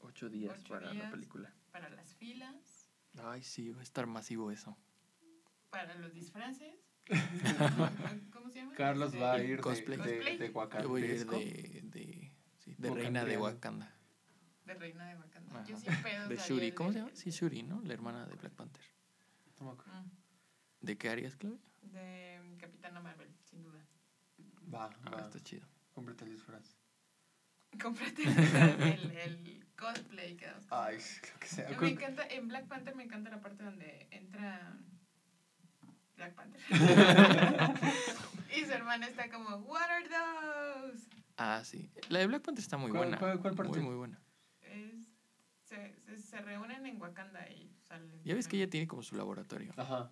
[0.01, 1.53] Ocho días Ocho para la película.
[1.71, 2.55] para las filas,
[3.19, 4.77] Ay, sí, va a estar masivo eso.
[5.69, 6.75] para los disfraces.
[8.31, 8.73] ¿Cómo se llama?
[8.75, 9.97] Carlos va a ir de, Cosplay.
[9.97, 10.37] de, Cosplay.
[10.37, 13.37] de Yo voy a ir de, de, sí, de reina de.
[13.37, 13.93] Wakanda.
[14.65, 15.65] De Reina de Wakanda.
[15.65, 15.91] Yo Ajá.
[15.93, 16.29] sin pedos.
[16.29, 16.71] De Shuri.
[16.73, 17.15] ¿Cómo se de- llama?
[17.15, 17.81] Sí, Shuri, ¿no?
[17.81, 18.83] La hermana de Black Panther.
[19.59, 19.69] Mm,
[20.81, 21.59] ¿De qué harías, Claudia?
[21.81, 23.85] De Capitana Marvel, sin duda.
[24.73, 25.21] Va, Ah, va.
[25.21, 25.67] está chido.
[25.93, 26.75] Cómprate el disfraz.
[27.79, 30.97] Cómprate el, el cosplay que Ay,
[31.33, 31.69] lo que sea.
[31.79, 34.73] Me encanta, en Black Panther me encanta la parte donde entra
[36.17, 36.61] Black Panther.
[38.57, 41.07] y su hermana está como, What are those?
[41.37, 41.89] Ah, sí.
[42.09, 43.17] La de Black Panther está muy ¿Cuál- buena.
[43.17, 43.79] cuál- cuál parte?
[43.79, 44.21] Muy, muy buena.
[44.61, 45.07] Es,
[45.63, 48.21] se, se, se reúnen en Wakanda y salen.
[48.23, 49.73] Ya ves que ella tiene como su laboratorio.
[49.77, 50.09] Ajá.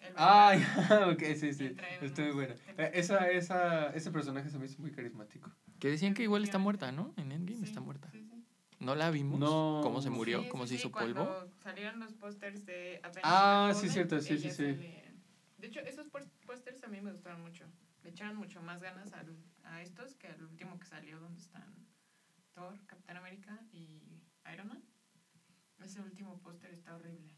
[0.00, 1.10] El Ay, verdadero.
[1.12, 1.64] ok, sí, sí.
[1.66, 2.54] Y trae Está muy unos buena.
[2.78, 5.50] Eh, esa, esa, ese personaje se me hizo muy carismático.
[5.82, 7.12] Que decían que igual está muerta, ¿no?
[7.16, 8.08] En Endgame Sí, está muerta.
[8.12, 8.44] sí, sí.
[8.78, 9.40] ¿No la vimos?
[9.40, 9.80] No.
[9.82, 10.42] ¿Cómo se murió?
[10.42, 11.28] Sí, ¿Cómo sí, se sí, hizo polvo?
[11.60, 14.62] Salieron los pósters de apenas Ah, sí, cierto, sí, sí, sí.
[14.62, 17.64] De hecho, esos pós- pósters a mí me gustaron mucho.
[18.04, 21.74] Le echaron mucho más ganas al- a estos que al último que salió, donde están
[22.54, 24.20] Thor, Capitán América y
[24.54, 24.84] Iron Man.
[25.80, 27.34] Ese último póster está horrible.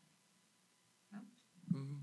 [1.68, 1.96] Mm,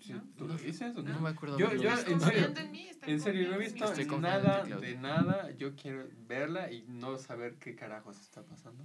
[0.00, 0.22] Sí, ¿No?
[0.36, 1.10] ¿Tú lo dices o qué?
[1.10, 1.58] No me acuerdo.
[1.58, 2.86] Yo- yo, en ¿Estás serio, en mí?
[2.88, 5.50] ¿Estás En serio, no he visto nada de nada.
[5.52, 8.84] Yo quiero verla y no saber qué carajos está pasando.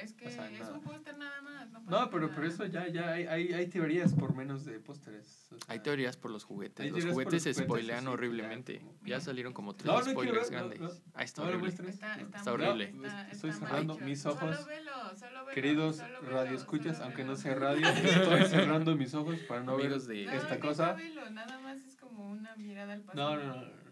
[0.00, 0.74] Es que o sea, es nada.
[0.74, 1.70] un póster nada más.
[1.70, 2.34] No, No, pero nada.
[2.36, 5.48] por eso ya, ya hay, hay, hay teorías por menos de pósteres.
[5.52, 6.90] o sea, Hay teorías por los juguetes.
[6.90, 8.80] Los juguetes se spoilean sí, horriblemente.
[9.02, 10.80] ya, Ya salieron como tres No, spoilers no, grandes.
[10.80, 10.90] no.
[11.14, 11.68] Ah, está horrible.
[11.70, 12.84] Está, está, Está horrible.
[12.94, 14.04] está- Estoy cerrando hecho.
[14.04, 14.56] mis ojos.
[14.56, 17.34] Solo velo, solo velo, Queridos solo velo, radioescuchas, solo aunque velo.
[17.34, 17.86] no sea radio,
[18.38, 20.92] estoy cerrando mis ojos para no ver de- esta cosa.
[20.92, 23.36] velo, nada más es como una mirada al pasado.
[23.36, 23.62] No, no, no.
[23.62, 23.88] no.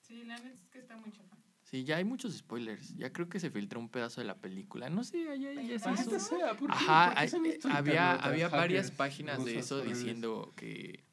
[0.00, 1.29] Sí, la neta es que está muy chafa.
[1.70, 2.96] Sí, ya hay muchos spoilers.
[2.96, 4.90] Ya creo que se filtró un pedazo de la película.
[4.90, 5.74] No sé, allá ya es ¿Verdad?
[5.76, 5.90] eso.
[5.90, 6.74] Maldita sea, ¿por qué?
[6.74, 11.04] Ajá, ¿Por qué hay- estos había, había varias páginas de eso diciendo que,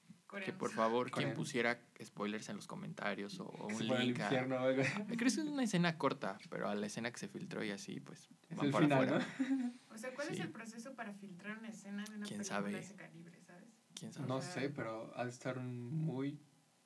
[0.44, 4.30] que por favor quien pusiera spoilers en los comentarios o, o se un link a...
[4.30, 8.00] Creo que es una escena corta, pero a la escena que se filtró y así,
[8.00, 9.28] pues Es van el para final, afuera.
[9.50, 9.74] ¿no?
[9.94, 10.42] O sea, ¿cuál es Sí.
[10.42, 12.72] el proceso para filtrar una escena de una ¿Quién película sabe?
[12.72, 13.68] de ese calibre, sabes?
[13.94, 14.28] ¿Quién sabe?
[14.28, 16.40] No O sea- sé, pero ha de estar muy,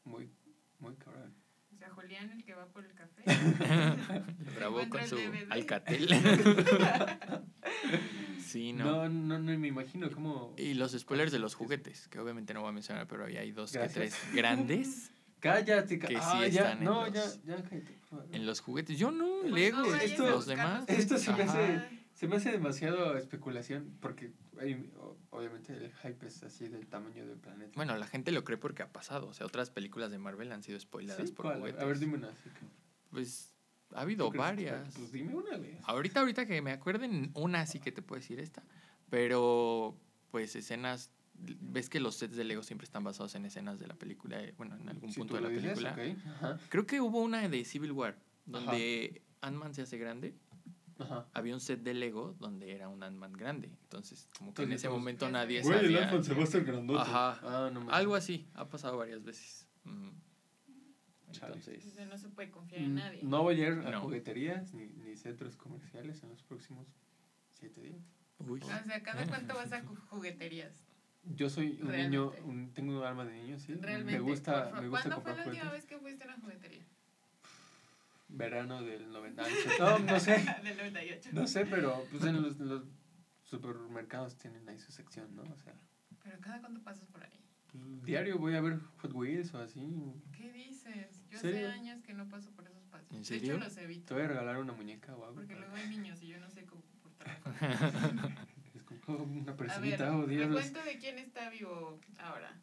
[0.03, 0.30] muy,
[0.80, 1.34] muy cabrón.
[1.82, 3.23] Sea, Julián, el que va por el café.
[4.45, 5.17] Lo grabó con su.
[5.49, 6.09] Alcatel.
[8.39, 8.86] sí, no.
[8.86, 10.53] No, no, no me imagino cómo.
[10.57, 13.51] Y los spoilers de los juguetes, que obviamente no voy a mencionar, pero ahí hay
[13.51, 13.93] dos Gracias.
[13.93, 17.97] que tres grandes Cállate, que sí ah, ya, están en no, los- ya, ya, cállate.
[18.32, 18.99] en los juguetes.
[18.99, 20.86] Yo no, Pues Lego, no los demás.
[20.88, 21.82] Esto se me hace,
[22.22, 24.91] se me hace demasiado especulación porque hay-
[25.32, 27.72] obviamente el hype es así del tamaño del planeta.
[27.76, 29.28] Bueno, la gente lo cree porque ha pasado.
[29.28, 31.57] O sea, otras películas de Marvel han sido spoiladas Sí, por ¿cuál?
[31.57, 31.82] juguetes.
[31.82, 32.28] A ver, dime una.
[32.28, 32.67] así que-
[33.09, 33.55] Pues
[33.89, 34.95] ha ¿tú habido varias.
[34.95, 35.80] Pues dime una, güey.
[35.82, 38.61] Ahorita, ahorita que me acuerden, una sí que te puedo decir esta.
[39.09, 39.97] Pero,
[40.30, 41.09] pues, escenas.
[41.34, 44.53] Ves que los sets de Lego siempre están basados en escenas de la película, eh,
[44.57, 45.93] bueno, en algún Si punto de la dices, película.
[45.93, 48.15] ok, Ajá, Creo que hubo una de Civil War,
[48.45, 50.36] donde Ant-Man se hace grande.
[51.02, 51.28] Ajá.
[51.34, 53.68] Había un set de Lego donde era un Ant-Man grande.
[53.84, 55.78] Entonces, como que en Entonces, ese todos- momento nadie sabía.
[55.80, 56.08] Güey, el sabía.
[56.10, 57.02] iPhone se va a hacer grandote.
[57.02, 57.39] Ajá.
[57.43, 57.93] Ah, no mames.
[57.95, 59.68] Algo así, ha pasado varias veces.
[59.84, 60.10] Mm.
[61.34, 63.20] Entonces, sea, no se puede confiar en Mm, nadie.
[63.24, 64.02] No voy a ir a No.
[64.02, 66.88] jugueterías ni, ni centros comerciales en los próximos
[67.49, 68.02] siete días.
[68.39, 68.60] uy.
[68.62, 70.84] O sea, ¿cada cuánto vas a ju- jugueterías?
[71.24, 72.41] Yo soy un niño, Realmente.
[72.41, 73.76] un- tengo un alma de niño, sí.
[73.76, 74.14] Realmente.
[74.14, 75.72] Me gusta, por me gusta ¿Cuándo fue comprar la última juguetes.
[75.72, 76.86] vez que fuiste a una juguetería?
[78.32, 79.69] Verano del 98.
[79.79, 80.43] No, no sé.
[80.63, 81.29] Del 98.
[81.34, 82.84] No sé, pero pues en los, los
[83.43, 85.43] supermercados tienen ahí su sección, ¿no?
[85.43, 85.73] O sea,
[86.23, 87.29] Pero ¿cada cuánto pasas por ahí?
[87.67, 90.13] pues, diario voy a ver Hot Wheels o así.
[90.36, 91.23] ¿Qué dices?
[91.29, 93.11] Yo hace años que no paso por esos pasos.
[93.11, 93.55] ¿En De serio?
[93.55, 94.13] hecho, los Te evito.
[94.15, 95.36] voy a regalar una muñeca o algo.
[95.36, 97.41] Porque luego hay niños y yo no sé cómo comportarme.
[98.73, 102.59] Es como una A ver, personita, oh me cuento de quién está vivo ahora.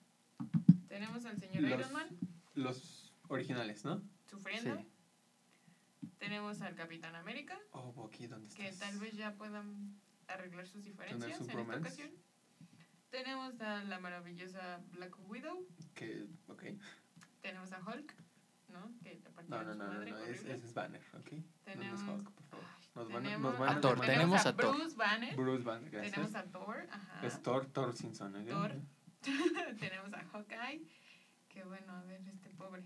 [0.89, 2.09] Tenemos al señor Los- Iron Man
[2.55, 4.03] Los originales, ¿no?
[4.31, 4.77] sufriendo.
[4.77, 4.87] Sí.
[6.19, 8.65] Tenemos al Capitán América, Oh, Bucky, ¿dónde estás?
[8.65, 11.81] que tal vez ya puedan arreglar sus diferencias su en esta bromance.
[11.81, 12.11] ocasión.
[13.11, 15.67] Tenemos a la maravillosa Black Widow.
[15.95, 16.63] Que, ok.
[17.41, 18.15] Tenemos a Hulk,
[18.69, 18.93] ¿no?
[19.03, 20.55] Que te No, no, su no, no, madre no, es, horrible.
[20.55, 21.29] ese es Banner, ¿ok?
[21.65, 22.65] Tenemos, No es Hulk, por favor.
[22.95, 24.77] Nos van a- tenemos nos van a A Thor, tenemos a Thor.
[24.77, 25.37] Bruce Banner.
[25.37, 26.13] Bruce Banner, gracias.
[26.15, 27.27] Tenemos a Thor, ajá.
[27.27, 28.49] Es Thor, Thor Simpson, ¿ok?
[28.49, 28.73] Thor.
[29.81, 30.83] tenemos a Hawkeye.
[31.49, 32.85] Que bueno, a ver, este pobre.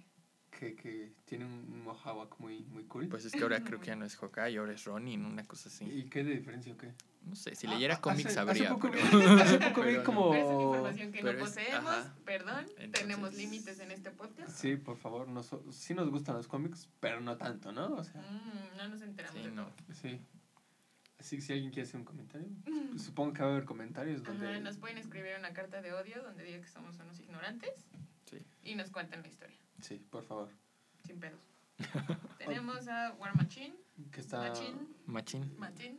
[0.63, 3.09] Que, que tiene un mohawk muy, muy cool.
[3.09, 5.69] Pues es que ahora creo que ya no es Hawkeye, ahora es Ronin, una cosa
[5.69, 5.85] así.
[5.87, 6.93] ¿Y qué de diferencia o qué?
[7.27, 8.69] No sé, si Ah, leyera hace- cómics hace sabría.
[8.71, 11.91] poco pero- hace poco vi como- Pero es información que pero no es- poseemos.
[11.91, 12.15] ajá.
[12.25, 14.51] Perdón, Entonces- tenemos límites en este podcast.
[14.57, 17.95] Sí, por favor, nos, sí nos gustan los cómics, pero no tanto, ¿no?
[17.97, 19.69] O sea, Mm, no nos enteramos Sí, no.
[19.93, 20.21] sí.
[21.19, 24.23] Así que si alguien quiere hacer un comentario, pues, supongo que va a haber comentarios
[24.23, 24.49] donde...
[24.49, 27.73] Ajá, nos pueden escribir una carta de odio donde diga que somos unos ignorantes
[28.27, 28.39] Sí.
[28.65, 30.49] y nos cuenten la historia, Sí, por favor.
[31.05, 31.41] sin pedos.
[32.39, 33.75] Tenemos a War Machine,
[34.11, 34.39] Que está...
[34.49, 35.59] Machine, Machín.
[35.59, 35.99] Machine.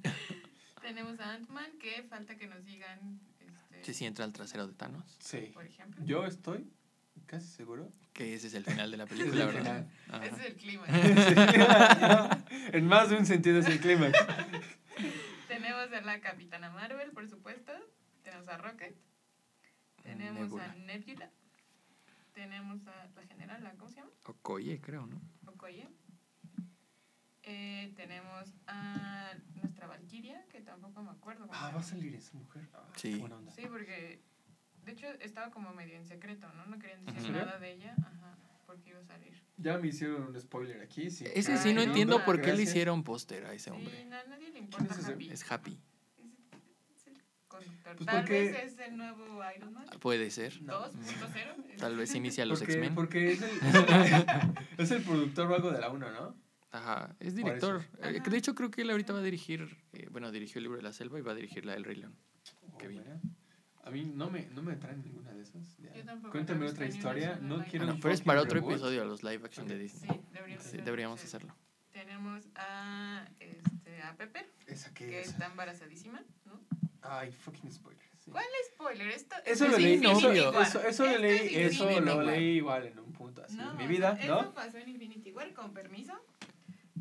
[0.80, 4.72] Tenemos a Ant-Man, que falta que nos digan, este, Sí, sí, entra al trasero de
[4.74, 5.16] Thanos.
[5.20, 5.50] Sí.
[5.52, 6.02] por ejemplo.
[6.04, 6.70] Yo estoy
[7.26, 7.92] casi seguro.
[8.12, 9.86] Que ese es el final de la película, el ¿verdad?
[10.22, 10.86] Ese es el clima.
[12.72, 14.16] en más de un sentido es el clímax.
[15.48, 17.72] Tenemos a la Capitana Marvel, por supuesto.
[18.22, 18.94] Tenemos a Rocket.
[20.02, 20.64] Tenemos Nebula.
[20.70, 21.30] a Nebula.
[22.40, 24.10] Tenemos a la general, ¿la- ¿cómo se llama?
[24.26, 25.18] Okoye, creo, ¿no?
[25.46, 25.88] Okoye.
[27.44, 31.46] Eh, tenemos a nuestra Valkyria, que tampoco me acuerdo.
[31.46, 32.68] cómo Ah, va a salir esa mujer.
[32.74, 33.18] Ah, Sí.
[33.18, 33.50] buena onda.
[33.52, 34.20] Sí, porque
[34.84, 36.66] de hecho estaba como medio en secreto, ¿no?
[36.66, 37.94] No querían decir nada de ella.
[37.98, 38.36] Ajá.
[38.66, 39.32] porque iba a salir.
[39.58, 41.08] Ya me hicieron un spoiler aquí.
[41.08, 41.24] Sí.
[41.32, 44.04] Ese Ay, sí no no, entiendo por qué le hicieron póster a ese Sí, hombre.
[44.06, 45.12] no, a nadie le importa es ese?
[45.12, 45.30] Happy.
[45.30, 45.80] Es Happy.
[47.58, 47.96] Conductor.
[47.96, 49.86] Pues Tal porque- vez es el nuevo Iron Man.
[50.00, 50.60] Puede ser.
[50.62, 50.90] No.
[50.90, 51.76] 2.0.
[51.78, 52.94] Tal vez inicia los Porque, X-Men.
[52.94, 53.50] porque es, el,
[54.78, 56.36] es el productor vago de la 1, ¿no?
[56.72, 57.82] Ajá, es director.
[58.02, 58.30] Eh, Ajá.
[58.30, 60.82] De hecho, creo que él ahorita va a dirigir, eh, bueno, dirigió el libro de
[60.82, 62.14] la selva y va a dirigir la del Rey León.
[62.78, 63.02] Qué Oh, bien.
[63.04, 63.20] mira.
[63.84, 65.76] A mí no me, no me traen ninguna de esas.
[65.78, 65.94] Ya.
[65.94, 67.38] Yo tampoco, Cuéntame no otra historia.
[67.40, 68.72] No quiero Bueno, un pero es para otro reboot.
[68.72, 69.80] episodio de los live action de Ok.
[69.80, 70.10] Disney.
[70.10, 70.84] Sí, deberíamos, Sí, hacerlo.
[70.84, 71.56] deberíamos hacerlo.
[71.92, 75.28] Tenemos a, este, a Pepper, ¿Esa qué que es?
[75.28, 76.60] está embarazadísima, ¿no?
[77.08, 78.02] Ay, fucking spoiler.
[78.24, 78.30] sí.
[78.30, 78.44] ¿Cuál
[78.74, 79.08] spoiler?
[79.08, 82.56] Esto, Eso esto lo leí, no, eso, eso, eso lo leí, es eso lo leí
[82.56, 83.56] igual en un punto así.
[83.56, 84.52] No, en mi vida, Eso ¿no?
[84.54, 86.12] pasó en Infinity War, con permiso.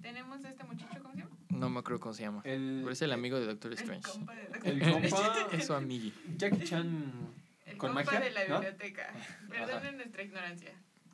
[0.01, 1.35] Tenemos a este muchacho, ¿cómo se llama?
[1.49, 2.41] No me acuerdo cómo se llama.
[2.43, 4.07] El, Pero es el amigo de Doctor Strange.
[4.07, 6.13] El compa de el Doctor compa, Es su amigui.
[6.37, 7.11] Jackie Chan.
[7.65, 8.59] El con compa magia, de la ¿no?
[8.59, 9.13] biblioteca.
[9.49, 10.71] Perdonen nuestra ignorancia.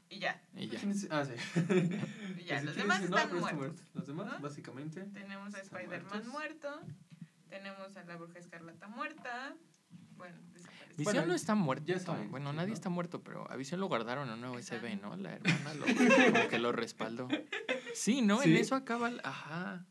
[0.09, 0.77] Y ya, Y ya.
[0.79, 1.07] ¿Quién es?
[1.09, 1.31] Ah, sí.
[2.37, 2.61] y ya.
[2.63, 3.53] Los ¿quién demás están muertos.
[3.53, 3.81] muerto.
[3.93, 4.39] Los demás, ¿No?
[4.39, 5.01] básicamente.
[5.13, 6.81] Tenemos a Spider-Man muerto.
[7.51, 9.55] Tenemos a la bruja escarlata muerta.
[10.15, 10.87] Bueno, desapareció.
[10.97, 11.93] Visión Bueno, no está muerto.
[12.29, 12.73] bueno, nadie ¿no?
[12.73, 14.51] está muerto, pero a Visión lo guardaron en una.
[14.51, 15.15] USB, ¿no?
[15.17, 17.27] La hermana lo, como que lo respaldó.
[17.93, 18.41] Sí, ¿no?
[18.41, 19.09] En eso acaba.
[19.09, 19.85] el- Ajá.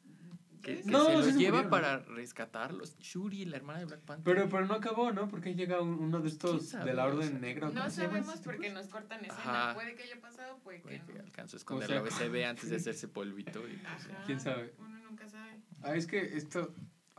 [0.62, 1.70] Que, que No, se los se lleva murieron.
[1.70, 2.96] para rescatarlos.
[2.98, 4.24] Shuri, la hermana de Black Panther.
[4.34, 5.26] Pero, pero no acabó, ¿no?
[5.28, 7.68] Porque llega un- uno de estos de la O Orden sea, Negra.
[7.68, 9.38] ¿o No sabemos esos porque nos cortan escena.
[9.68, 9.74] Ajá.
[9.74, 11.20] Puede que haya pasado, puede que Puede que no.
[11.24, 13.60] alcanzó a esconder sea, la USB antes de hacerse polvito.
[13.68, 14.74] Y, pues, Ajá, ¿Quién sabe?
[14.78, 15.60] Uno nunca sabe.
[15.82, 16.74] Ah, es que esto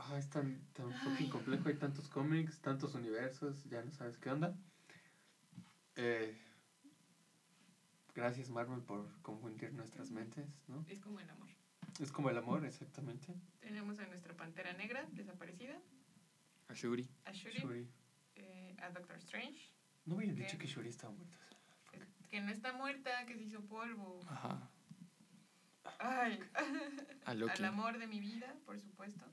[0.10, 1.70] ah, es tan, tan fucking complejo.
[1.70, 4.56] Hay tantos cómics, tantos universos, ya no sabes qué onda.
[5.96, 6.38] Eh,
[8.16, 10.84] gracias, Marvel, por confundir nuestras mentes, ¿no?
[10.88, 11.50] Es como el amor.
[12.00, 13.36] Es como el amor, exactamente.
[13.60, 15.78] Tenemos a nuestra pantera negra desaparecida,
[16.70, 17.08] a Shuri.
[17.26, 17.88] a Shuri, Shuri.
[18.36, 19.74] eh, a Doctor Strange,
[20.06, 20.44] No habían ¿Qué?
[20.44, 21.38] dicho que Shuri estaba muerta.
[22.30, 24.22] que no está muerta, que se hizo polvo.
[24.28, 24.70] Ajá.
[26.00, 26.40] Ay,
[27.26, 27.52] A Loki.
[27.64, 29.26] al amor de mi vida, por supuesto.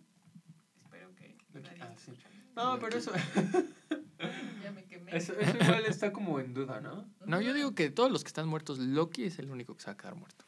[0.98, 2.12] Espero que Loki, nadie ah, sí.
[2.56, 3.12] No, pero eso,
[4.64, 5.16] Ya me quemé.
[5.16, 7.08] eso, eso igual está como en duda, ¿no?
[7.24, 9.82] No, yo digo que de todos los que están muertos, Loki es el único que
[9.82, 10.44] se va a quedar muerto.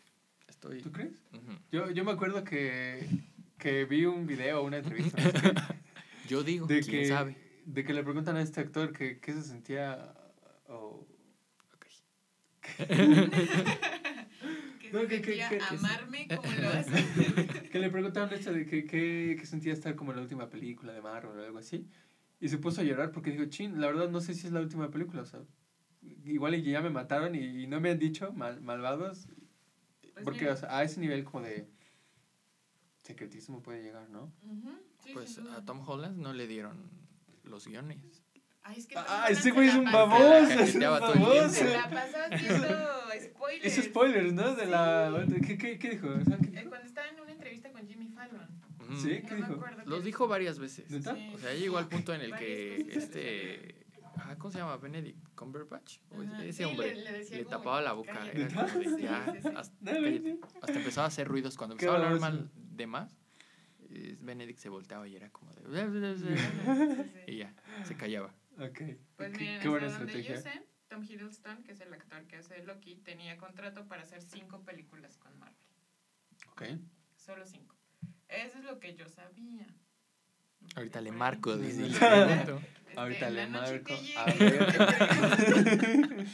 [0.48, 0.82] Estoy.
[0.82, 1.22] ¿Tú crees?
[1.70, 3.06] Yo, yo me acuerdo que,
[3.58, 5.30] que vi un video, una entrevista, no
[6.28, 7.62] Yo digo, de quién que, sabe.
[7.64, 10.14] de que le preguntan a este actor que qué se sentía
[10.68, 11.06] o
[11.74, 11.86] Ok.
[14.90, 15.76] que No, se que- que- sentía que- que sí.
[15.78, 17.68] amarme como lo hace.
[17.70, 20.92] que le preguntaron esto de que, que, que sentía estar como en la última película
[20.92, 21.86] de Marvel o algo así.
[22.40, 24.60] Y se puso a llorar porque dijo, chin, la verdad no sé si es la
[24.60, 25.40] última película, o sea,
[26.24, 29.28] igual y ya me mataron y, y no me han dicho, mal, malvados,
[30.14, 31.68] Pues porque o sea, a ese nivel como de
[33.02, 34.32] secretismo puede llegar, ¿no?
[35.04, 36.90] Sí, Pues a Tom Holland no le dieron
[37.44, 38.19] los guiones.
[38.70, 41.48] Ay, es que Ah, ese se güey es un baboso, Se la es un baboso.
[41.50, 42.68] Se pasó haciendo
[43.20, 43.84] spoilers.
[43.84, 44.54] Spoilers, ¿no?
[44.54, 45.26] De la...
[45.46, 46.08] ¿Qué, qué, qué dijo?
[46.08, 46.68] O sea, ¿qué Eh, dijo?
[46.70, 48.46] Cuando estaba en una entrevista con Jimmy Fallon.
[49.00, 49.22] ¿Sí?
[49.28, 49.60] ¿Qué dijo?
[49.86, 50.90] Los qué dijo varias veces.
[50.90, 51.14] ¿Neta?
[51.14, 51.30] Sí.
[51.34, 53.74] O sea, llegó al punto en el que este.
[54.16, 54.76] ah, ¿Cómo se llama?
[54.78, 55.98] Benedict Cumberbatch.
[56.10, 58.12] O Ajá, ese sí, hombre le- le decía le tapaba la boca.
[58.12, 58.42] "Cállate".
[58.42, 59.34] Era como de Sí, ya.
[59.42, 59.48] sí.
[60.62, 61.56] Hasta, empezaba a hacer ruidos.
[61.56, 63.16] Cuando empezaba a hablar mal de más,
[64.20, 65.62] Benedict se volteaba y era como de.
[67.28, 67.54] Y ya,
[67.84, 68.32] se callaba.
[68.60, 68.80] Ok.
[69.16, 72.26] Pues qué, miren, qué buena hasta donde yo sé, Tom Hiddleston, que es el actor
[72.26, 75.56] que hace Loki, tenía contrato para hacer cinco películas con Marvel.
[76.50, 76.62] Ok.
[77.16, 77.74] Solo cinco.
[78.28, 79.66] Eso es lo que yo sabía.
[80.76, 81.82] Ahorita le marco, dice.
[81.98, 82.60] Pregunto.
[82.86, 83.94] Este, Ahorita le marco.
[84.16, 84.66] A ver.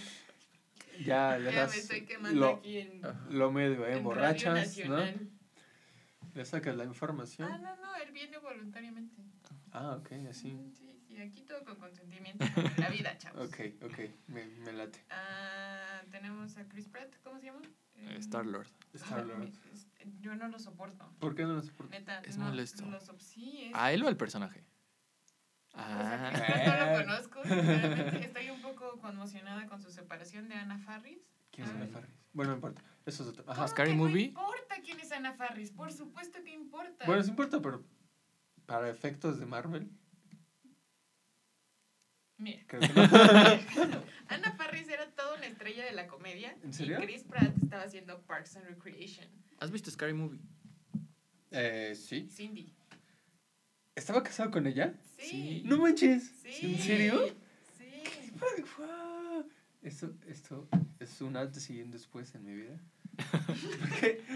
[1.05, 3.89] ya, le Ya me estoy quemando lo, aquí en, lo medio, ¿eh?
[3.89, 4.99] en Radio Borrachas, ¿no?
[6.35, 7.49] Le sacas la información.
[7.51, 9.23] Ah, no, no, él viene voluntariamente.
[9.73, 10.53] Ah, ok, así.
[10.53, 12.45] Mm, Sí, sí, aquí todo con consentimiento.
[12.77, 13.49] La vida, chavos.
[13.49, 13.99] Ok, ok,
[14.29, 15.05] me, me late.
[15.11, 17.61] Ah, tenemos a Chris Pratt, ¿cómo se llama?
[17.95, 18.67] Eh, Star Lord.
[18.93, 19.39] Star-Lord.
[19.39, 19.87] me- es-
[20.21, 21.11] Yo no lo soporto.
[21.19, 21.91] ¿Por qué no lo soporto?
[21.91, 22.85] Neta, Es no, molesto.
[22.87, 23.73] lo sop- sí, es.
[23.75, 24.65] ¿A él o al personaje?
[25.73, 26.33] O sea, Ah.
[26.87, 27.43] No lo conozco.
[27.43, 31.33] sinceramente, Estoy un poco conmocionada con su separación de Anna Faris.
[31.51, 31.77] ¿Quién es Ah.
[31.77, 32.11] Ana Faris?
[32.33, 32.83] Bueno, no importa.
[33.07, 33.45] Eso es otro.
[33.45, 33.55] Ajá.
[33.57, 34.33] ¿Cómo Scary que Movie?
[34.33, 37.07] No importa quién es Ana Faris, por supuesto que importa.
[37.07, 37.83] Bueno, sí importa, pero
[38.67, 39.91] para efectos de Marvel,
[42.39, 42.79] Mira, no.
[44.29, 46.57] Anna Faris era toda una estrella de la comedia.
[46.63, 46.99] ¿En serio?
[47.01, 49.27] Y Chris Pratt estaba haciendo Parks and Recreation.
[49.59, 50.39] ¿Has visto Scary Movie?
[51.51, 52.29] eh, sí.
[52.31, 52.73] Cindy.
[53.95, 54.93] ¿Estaba casado con ella?
[55.19, 55.63] Sí.
[55.65, 56.31] No manches.
[56.43, 56.75] Sí.
[56.75, 57.27] ¿En serio?
[57.79, 58.03] Sí.
[59.83, 60.69] Esto, esto
[60.99, 62.79] es un antes y un después en mi vida.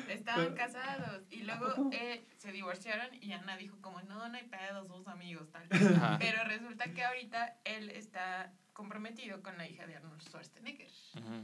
[0.09, 1.23] Estaban casados.
[1.31, 5.51] Y luego eh, se divorciaron y Ana dijo como, no, no hay pedos, somos amigos,
[5.51, 5.67] tal.
[5.71, 6.19] Ajá.
[6.19, 10.89] Pero resulta que ahorita él está comprometido con la hija de Arnold Schwarzenegger.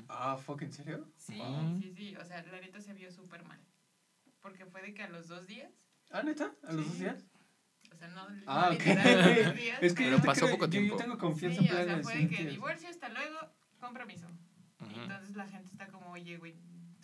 [0.09, 1.09] Ah, fuck, ¿en serio?
[1.17, 1.79] Sí, Wow.
[1.81, 2.17] sí, sí.
[2.17, 3.61] O sea, la neta se vio súper mal.
[4.41, 5.71] Porque fue de que a los dos días,
[6.13, 6.53] Ah, ¿neta?
[6.67, 6.89] ¿A los Sí.
[6.91, 7.25] dos días?
[7.93, 8.79] o sea, no, Ah, ok.
[9.57, 9.79] días.
[9.83, 10.97] Es que Pero yo pasó creo- poco yo- tiempo.
[10.97, 13.39] Yo tengo confianza Sí, o plena sea, en fue de que divorcio, hasta luego,
[13.81, 14.27] compromiso.
[14.81, 15.01] Ujú.
[15.01, 16.55] Entonces la gente está como, oye, güey,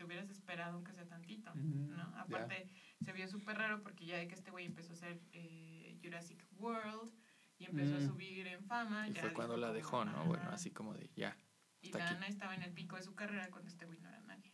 [0.02, 2.02] te hubieras esperado aunque sea tantito, Ujú, ¿no?
[2.18, 2.68] Aparte,
[3.00, 6.44] se vio súper raro porque ya de que este güey empezó a hacer eh, Jurassic
[6.58, 7.12] World
[7.58, 8.06] y empezó a Mm.
[8.08, 9.06] subir en fama.
[9.08, 10.24] Y ya fue cuando la dejó, ¿no?
[10.24, 10.54] Bueno, ajá.
[10.54, 11.36] así como de ya.
[11.80, 12.14] Y la aquí.
[12.16, 14.52] Ana estaba en el pico de su carrera cuando este güey no era nadie.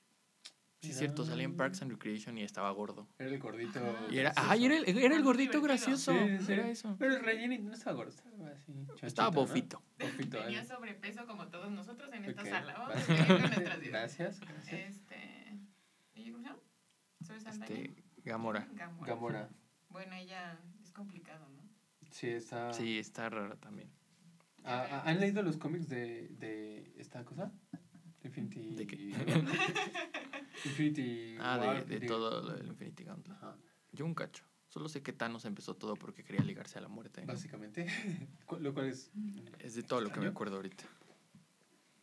[0.81, 3.09] Sí, es cierto, salía en Parks and Recreation y estaba gordo.
[3.19, 3.81] Era el gordito.
[3.81, 4.07] Ajá.
[4.13, 5.63] Y era, ay, era el, era el gordito divertido.
[5.63, 6.13] gracioso.
[6.13, 6.53] Sí, sí.
[6.53, 6.95] Era eso.
[7.01, 8.73] Pero el relleno no estaba gordo, estaba así.
[8.73, 9.35] chanchito, Estaba ¿no?
[9.35, 9.83] bofito.
[9.99, 10.67] Bofito, Tenía ahí.
[10.67, 12.75] sobrepeso como todos nosotros en esta Ok, sala.
[12.79, 13.77] Vamos a.
[13.81, 14.73] Gracias, gracias.
[14.73, 15.08] Este,
[16.29, 16.61] ¿y cómo se llama?
[17.27, 17.75] Soy Saldaña.
[17.75, 18.69] Este, Gamora.
[18.73, 19.07] Gamora.
[19.15, 19.49] Gamora.
[19.91, 21.63] Bueno, ella es complicado, ¿no?
[22.11, 22.73] Sí, está.
[22.73, 23.91] Sí, está raro también.
[24.65, 27.53] Ah, ah, ¿Han leído los cómics de, de esta cosa?
[28.25, 28.75] Infinity.
[28.75, 28.97] ¿De qué?
[30.65, 31.37] Infinity.
[31.41, 32.15] Ah, de, War, de digo.
[32.17, 33.37] todo lo del Infinity Gauntlet.
[33.37, 33.57] Ajá,
[33.93, 34.45] Yo un cacho.
[34.69, 37.25] Solo sé que Thanos empezó todo porque quería ligarse a la muerte.
[37.25, 37.87] básicamente.
[38.47, 39.11] Cu- Lo cual es.
[39.61, 40.85] Es de todo lo que me acuerdo ahorita.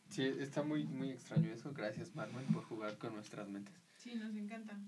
[0.08, 1.72] Sí, está muy, muy extraño eso.
[1.72, 3.74] Gracias, Marvel, por jugar con nuestras mentes.
[4.06, 4.78] Sí, nos encanta.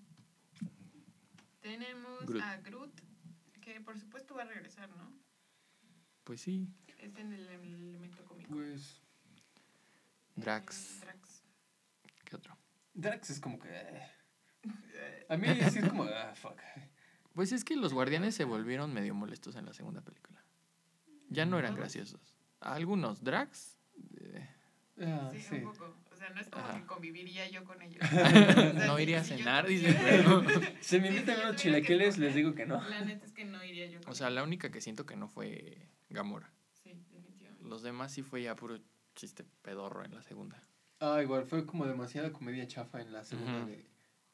[1.60, 2.40] Tenemos Groot.
[2.40, 3.00] a Groot,
[3.60, 5.12] que por supuesto va a regresar, ¿no?
[6.22, 6.68] Pues sí.
[6.98, 8.54] Es en el, el elemento cómico.
[8.54, 9.02] Pues.
[10.36, 11.00] Drax.
[11.00, 11.42] Drax.
[12.24, 12.56] ¿Qué otro?
[12.94, 13.68] Drax es como que.
[13.72, 14.06] eh,
[15.28, 16.04] A mí sí es como.
[16.04, 16.60] Ah, fuck.
[17.32, 20.44] Pues es que los guardianes se volvieron medio molestos en la segunda película.
[21.28, 22.36] Ya no eran graciosos.
[22.60, 23.78] Algunos, Drax.
[24.16, 24.48] eh,
[25.00, 25.54] Ah, Sí, sí.
[25.56, 25.96] un poco.
[26.18, 26.80] O sea, no es como Ajá.
[26.80, 28.00] que conviviría yo con ellos.
[28.02, 29.96] O sea, no iría a cenar, dice.
[30.80, 32.82] Si me invitan unos chilaquiles, les digo que no.
[32.88, 35.14] La neta es que no iría yo con O sea, la única que siento que
[35.14, 35.78] no fue
[36.10, 36.50] Gamora.
[36.82, 37.68] Sí, definitivamente.
[37.68, 38.80] Los demás sí fue ya puro
[39.14, 40.60] chiste pedorro en la segunda.
[40.98, 43.88] Ah, igual, fue como demasiada comedia chafa en la segunda de,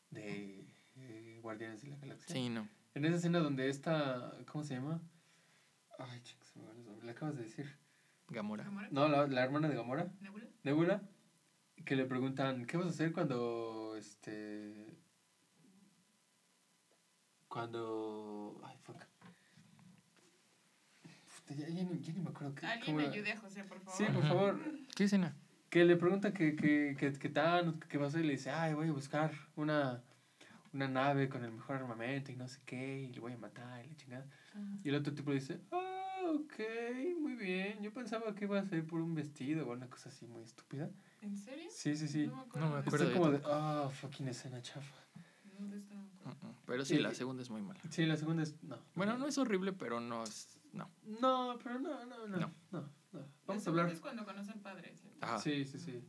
[0.09, 0.67] de
[0.97, 2.33] eh, Guardianes de la Galaxia.
[2.35, 2.67] Sí, no.
[2.95, 4.33] En esa escena donde esta.
[4.47, 5.03] ¿Cómo se llama?
[5.99, 6.59] Ay, chicos, se
[7.05, 7.77] me acabas de decir.
[8.29, 8.65] Gamora.
[8.65, 8.89] ¿Gamora?
[8.91, 10.47] No, la, la hermana de Gamora, ¿Nebula?
[10.63, 11.03] Nebula,
[11.85, 13.95] que le preguntan, ¿qué vas a hacer cuando.
[13.97, 14.97] Este.
[17.49, 18.61] Cuando.
[18.65, 18.97] Ay, fuck.
[21.37, 22.55] Puta, ya, ya ni, ya ni me acuerdo.
[22.55, 23.11] qué- Alguien cómo era.
[23.11, 23.97] ayude a José, por favor.
[23.99, 24.61] Sí, por favor.
[24.97, 25.37] ¿Qué escena?
[25.71, 28.51] Que le pregunta que, que, que, que tan, que va a hacer y le dice,
[28.51, 30.03] ay, voy a buscar una,
[30.73, 33.85] una nave con el mejor armamento y no sé qué, y le voy a matar
[33.85, 34.27] y la chingada.
[34.53, 34.79] Ajá.
[34.85, 36.61] Y el otro tipo le dice, ah, ok,
[37.21, 40.27] muy bien, yo pensaba que iba a ser por un vestido o una cosa así
[40.27, 40.91] muy estúpida.
[41.25, 41.69] ¿En serio?
[41.71, 42.27] Sí, sí, sí.
[42.27, 42.69] No me acuerdo.
[42.69, 43.13] No me acuerdo.
[43.15, 44.95] Como de, ah, fucking escena chafa.
[45.59, 46.39] No, de esto no me acuerdo.
[46.43, 46.55] Mm, mm.
[46.67, 47.81] Pero sí, la Eh, segunda es muy mala.
[47.91, 48.79] Sí, la segunda es, no.
[48.95, 50.59] Bueno, no es horrible, pero no es.
[50.73, 50.91] No.
[51.21, 52.39] No, pero no, no, no, No.
[52.39, 52.91] no, no.
[53.13, 53.95] La Vamos a segunda hablar.
[53.95, 55.19] es cuando conoce al padre, ¿cierto?
[55.25, 55.39] Ajá.
[55.39, 56.03] Sí, sí, sí.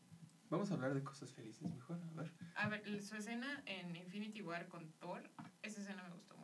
[0.50, 2.32] Vamos a hablar de cosas felices mejor, a ver.
[2.56, 5.24] A ver, su escena en Infinity War con Thor,
[5.62, 6.35] esa escena me gustó.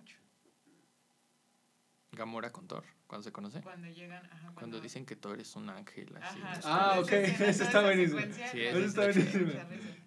[2.22, 3.62] Gamora con Thor, cuando se conoce.
[3.62, 6.16] Cuando llegan, ajá, cuando, Cuando dicen que Thor es un ángel.
[6.22, 6.40] Así.
[6.40, 8.20] Ajá, es Ah, ok, eso está esa buenísimo.
[8.52, 9.52] Sí, eso está buenísimo.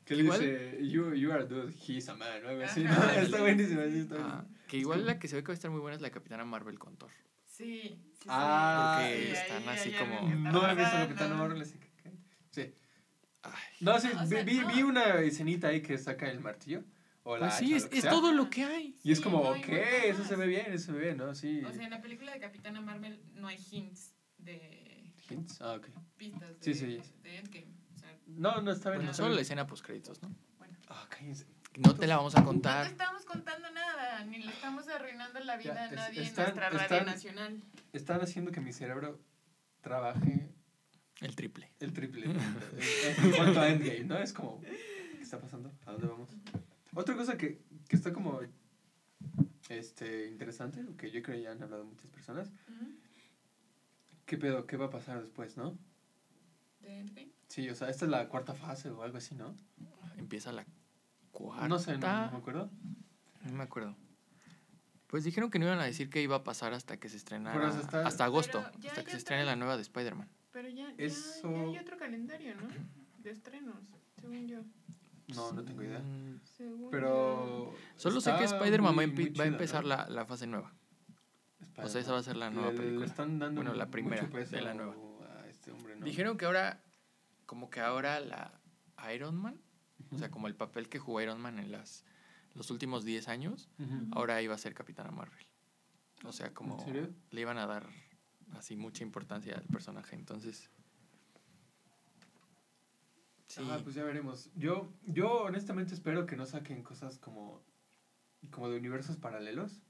[0.04, 2.84] Que le Igual- dice, you, you are dude, he's a man, algo así.
[3.18, 5.80] Está buenísimo, está Ah, que igual la que se ve que va a estar muy
[5.80, 7.10] buena es la Capitana Marvel con Thor.
[7.46, 8.28] Sí, sí, sí.
[8.28, 10.20] Ah, Porque Sí, están ahí así como-
[10.52, 12.12] No he visto lo que está Marvel, así que...
[12.50, 12.74] Sí.
[13.42, 14.68] Ay, No, sí, No, o vi, sea, vi, no.
[14.72, 16.84] vi una escenita ahí que saca el martillo.
[17.26, 18.98] O la Pues sí, hacha, es, es todo lo que hay.
[19.02, 20.28] Y es Sí, como, no ok, eso más.
[20.28, 21.34] se ve bien, eso se ve bien, ¿no?
[21.34, 21.62] Sí.
[21.64, 25.60] O sea, en la película de Capitana Marvel no hay hints de Hints.
[25.62, 25.88] Ah, ok.
[26.18, 27.00] pistas de, Sí, sí.
[27.22, 27.74] de Endgame.
[27.94, 28.98] O sea, No, no, está bien.
[29.00, 30.34] Bueno, está solo la escena post créditos, ¿no?
[30.58, 30.76] bueno.
[30.88, 31.46] Ah, cállense.
[31.78, 32.86] No te la vamos a No te contar.
[32.86, 36.54] estamos contando nada, ni le estamos arruinando la vida Ya, a es- nadie están- en
[36.56, 37.62] nuestra radio están- nacional.
[37.94, 39.18] Están haciendo que mi cerebro
[39.80, 40.50] trabaje
[41.20, 41.72] El triple.
[41.80, 42.36] el triple en,
[43.24, 44.18] en cuanto a Endgame, ¿no?
[44.18, 45.72] Es como, ¿qué está pasando?
[45.86, 46.30] ¿A dónde vamos?
[47.04, 48.40] Otra cosa que, que está como
[49.68, 52.86] este, interesante, que yo creo ya han hablado muchas personas, Ujú.
[54.24, 54.66] ¿qué pedo?
[54.66, 55.76] ¿Qué va a pasar después, no?
[56.80, 57.30] ¿De Endgame?
[57.48, 59.54] Sí, o sea, esta es la cuarta fase o algo así, ¿no?
[60.16, 60.64] Empieza la
[61.30, 61.68] cuarta.
[61.68, 62.70] No sé, no, no me acuerdo.
[63.44, 63.94] No me acuerdo.
[65.06, 67.68] Pues dijeron que no iban a decir qué iba a pasar hasta que se estrenara.
[67.68, 68.64] Hasta- hasta agosto.
[68.80, 70.30] Ya- hasta que se estrene la nueva de Spider-Man.
[70.52, 72.68] Pero ya, ya, Eso- ya hay otro calendario, ¿no?
[73.22, 73.76] De estrenos,
[74.18, 74.60] según yo.
[75.36, 76.02] No, no tengo idea.
[76.44, 77.74] Según Pero...
[77.96, 79.02] Solo sé que Spider-Man va,
[79.44, 79.88] a empezar ¿no?
[79.88, 80.72] la, la fase nueva.
[81.76, 83.06] O sea, esa va a ser la nueva Le- le película.
[83.06, 84.94] están dando Bueno, la primera de la nueva.
[85.40, 86.04] a este hombre, ¿no?
[86.04, 86.82] Dijeron que ahora,
[87.46, 88.60] como que ahora la
[89.14, 89.60] Iron Man,
[90.12, 92.04] o sea, como el papel que jugó Iron Man en las,
[92.54, 93.68] los últimos 10 años,
[94.12, 95.46] ahora iba a ser Capitana Marvel.
[96.24, 97.10] O sea, como serio?
[97.30, 97.86] le iban a dar
[98.52, 100.14] así mucha importancia al personaje.
[100.14, 100.70] Entonces,
[103.54, 103.62] Sí.
[103.70, 104.50] Ah, pues ya veremos.
[104.56, 107.62] Yo, yo honestamente espero que no saquen cosas como,
[108.50, 109.80] como de universos paralelos.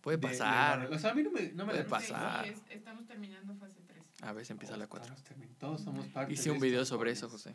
[0.00, 0.78] Puede de- de pasar.
[0.80, 0.96] Marvel.
[0.96, 2.44] o sea, a mí no me, no me Puede da- pasar.
[2.46, 4.02] Sí, es- estamos terminando fase 3.
[4.22, 5.14] A ver, se empieza la 4.
[5.14, 7.28] Estamos termin- Todos somos parte Hice de un video sobre eso.
[7.28, 7.54] José.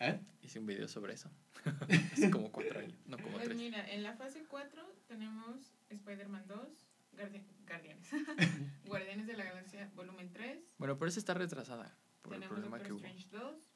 [0.00, 0.20] ¿Eh?
[0.42, 1.30] Hice un video sobre eso.
[2.12, 3.56] Hace como cuatro años, no como Pues tres.
[3.56, 6.68] mira, en la fase 4 tenemos Spider-Man 2,
[7.16, 8.08] Guardi- Guardianes.
[8.86, 10.74] Guardianes de la Galaxia volumen 3.
[10.78, 13.06] Bueno, pero esa está retrasada por el tenemos problema Doctor que hubo.
[13.06, 13.70] Strange 2.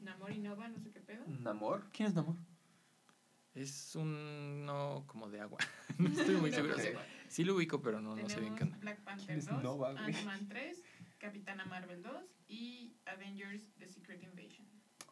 [0.00, 1.24] Namor y Nova, no sé qué pedo.
[1.28, 1.84] ¿Namor?
[1.92, 2.36] ¿Quién es Namor?
[3.54, 5.58] Es un no como de agua.
[5.98, 6.74] no estoy muy seguro.
[7.28, 8.78] Sí, lo ubico, pero no, no sé bien Tenemos qué onda.
[8.78, 9.90] Black Panther ¿Quién es 2, Nova?
[9.90, 10.82] Ant-Man 3,
[11.18, 12.12] Capitana Marvel 2
[12.48, 14.66] y Avengers The Secret Invasion.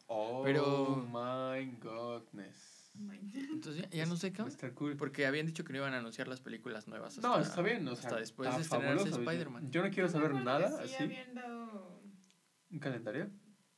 [0.07, 2.79] Oh Pero- my godness.
[3.33, 4.97] Entonces ya, ya no sé qué cool.
[4.97, 7.17] Porque habían dicho que no iban a anunciar las películas nuevas.
[7.19, 9.23] No, está bien, o sea, hasta después está de estrenarse fabuloso.
[9.23, 9.71] Yo- Spider-Man.
[9.71, 11.03] Yo no quiero saber nada Sí, así.
[11.03, 11.60] habían dado.
[12.71, 13.29] ¿Un calendario?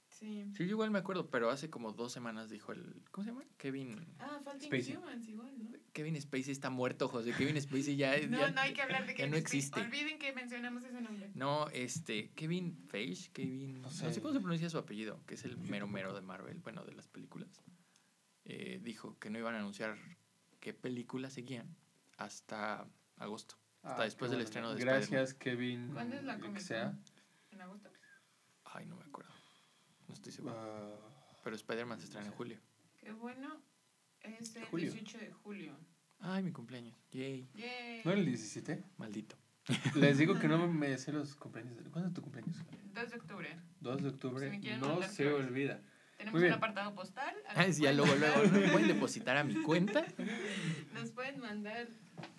[0.10, 0.46] Sí.
[0.54, 3.02] Sí, yo igual me acuerdo, pero hace como dos semanas dijo el.
[3.10, 3.44] ¿Cómo se llama?
[3.58, 4.06] Kevin.
[4.20, 4.92] Ah, falta Spacey.
[4.94, 5.72] Inhumans igual, ¿no?
[5.92, 7.34] Kevin Spacey está muerto, José.
[7.36, 8.14] Kevin Spacey ya.
[8.30, 9.60] No, ya- no hay que hablar de Kevin no Spacey.
[9.60, 9.82] existe.
[9.82, 11.32] Olviden que mencionamos ese nombre.
[11.34, 14.22] No, este, Kevin Feige, Kevin, No no sé.
[14.22, 17.08] cómo se pronuncia su apellido, que es el mero mero de Marvel, bueno, de las
[17.08, 17.64] películas.
[18.46, 19.98] Eh, dijo que no iban a anunciar
[20.60, 21.76] qué películas seguían
[22.18, 22.88] hasta
[23.18, 23.56] agosto.
[23.82, 25.90] Hasta Ah, después del estreno de Gracias, Kevin.
[25.92, 26.96] ¿Cuándo es la que sea.
[27.52, 27.90] ¿En agosto?
[28.74, 29.32] Ay, no me acuerdo.
[30.08, 30.56] No estoy seguro.
[30.58, 32.60] Ah, Pero Spider-Man se estrena en julio.
[33.00, 33.62] Qué bueno.
[34.22, 34.92] Es el Julio.
[34.92, 35.76] 18 de julio.
[36.20, 36.96] Ay, mi cumpleaños.
[37.12, 37.50] Yay.
[37.56, 38.02] Yay.
[38.06, 38.84] ¿No era el 17?
[38.98, 39.36] Maldito.
[39.96, 41.76] Les digo que no me sé los cumpleaños.
[41.78, 42.56] de- ¿Cuándo es tu cumpleaños?
[42.94, 43.60] 2 de octubre.
[43.82, 44.50] 2 de octubre.
[44.52, 45.48] Si me no se flores.
[45.48, 45.82] olvida.
[46.18, 47.36] Tenemos Muy un apartado postal.
[47.50, 48.72] al Ah, ya luego, luego, ¿no?
[48.72, 50.06] ¿Pueden depositar a mi cuenta?
[50.94, 51.90] Nos pueden mandar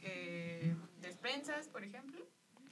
[0.01, 2.27] eh, despensas, por ejemplo.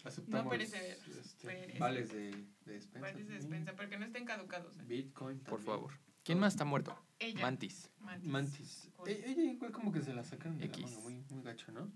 [0.04, 1.78] Aceptamos perecederos, este, perecederos.
[1.78, 2.30] vales de,
[2.64, 3.00] de despensa.
[3.00, 4.76] Vales de despensa, para que no estén caducados.
[4.78, 4.82] ¿eh?
[4.86, 5.38] Bitcoin.
[5.40, 5.92] Por favor.
[6.24, 6.96] ¿Quién más está muerto?
[7.18, 7.40] Ella.
[7.42, 7.90] Mantis.
[8.00, 8.28] Mantis.
[8.28, 8.90] Mantis.
[9.06, 10.80] E- Ella igual como que se la sacaron de X.
[10.82, 11.90] la manga, muy, muy gacho, ¿no?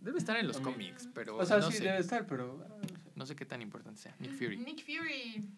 [0.00, 1.84] Debe estar en los cómics, pero O sea, no sí sé.
[1.84, 2.94] debe estar, pero ah, no sé.
[3.14, 4.14] No sé qué tan importante sea.
[4.18, 4.56] Nick Fury.
[4.58, 5.48] Nick Fury.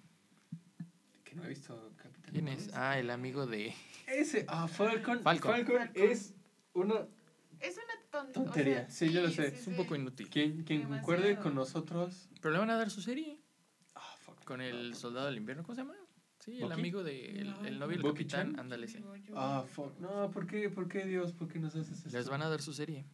[1.24, 2.32] que no he visto Capitán.
[2.32, 2.70] ¿Quién es?
[2.74, 3.74] Ah, el amigo de...
[4.06, 5.20] Ese, ah, Falcon.
[5.22, 5.50] Falcon.
[5.52, 6.32] Falcon, Es
[6.74, 7.06] una
[8.24, 9.48] ton- Tontería, o sea, sí, yo lo sé.
[9.48, 10.28] Es un poco inútil.
[10.28, 12.28] quien, quien concuerde con nosotros.
[12.40, 13.40] Pero le van a dar su serie
[13.94, 14.42] Ah, fuck.
[14.44, 15.62] con el No, soldado del invierno.
[15.62, 15.94] ¿Cómo se llama?
[16.38, 17.40] Sí, el amigo de...
[17.40, 18.58] El, el novio del ¿Bucky capitán.
[18.60, 19.02] Ándale, sí.
[19.34, 19.98] Ah, fuck.
[19.98, 21.32] No, ¿por qué, ¿por qué Dios?
[21.32, 22.16] ¿Por qué nos haces esto?
[22.16, 23.04] Les van a dar su serie.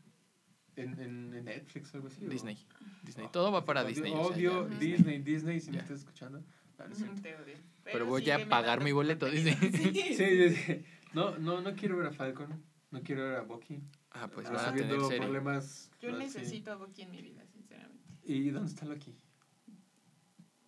[0.77, 2.27] ¿En, en, en Netflix o algo así?
[2.27, 2.29] o?
[2.29, 2.59] Disney.
[3.03, 3.27] Disney.
[3.27, 4.13] Ah, Todo va para odio- Disney.
[4.13, 4.79] o sea, Odio ya.
[4.79, 5.83] Disney, Disney, si me Ya.
[5.83, 6.43] estás escuchando.
[6.79, 7.57] No, no es odio.
[7.85, 9.31] Pero voy sígueme a pagar mi boleto.
[9.31, 9.53] Sí.
[9.53, 10.85] Sí, sí, sí.
[11.15, 12.63] No, no, no quiero ver a Falcon.
[12.91, 13.81] No quiero ver a Bucky.
[14.15, 15.19] Ah, pues Está van a tener serie.
[15.19, 15.91] problemas.
[16.01, 18.03] Yo necesito a Bucky en mi vida, sinceramente.
[18.25, 19.15] ¿Y dónde está Loki?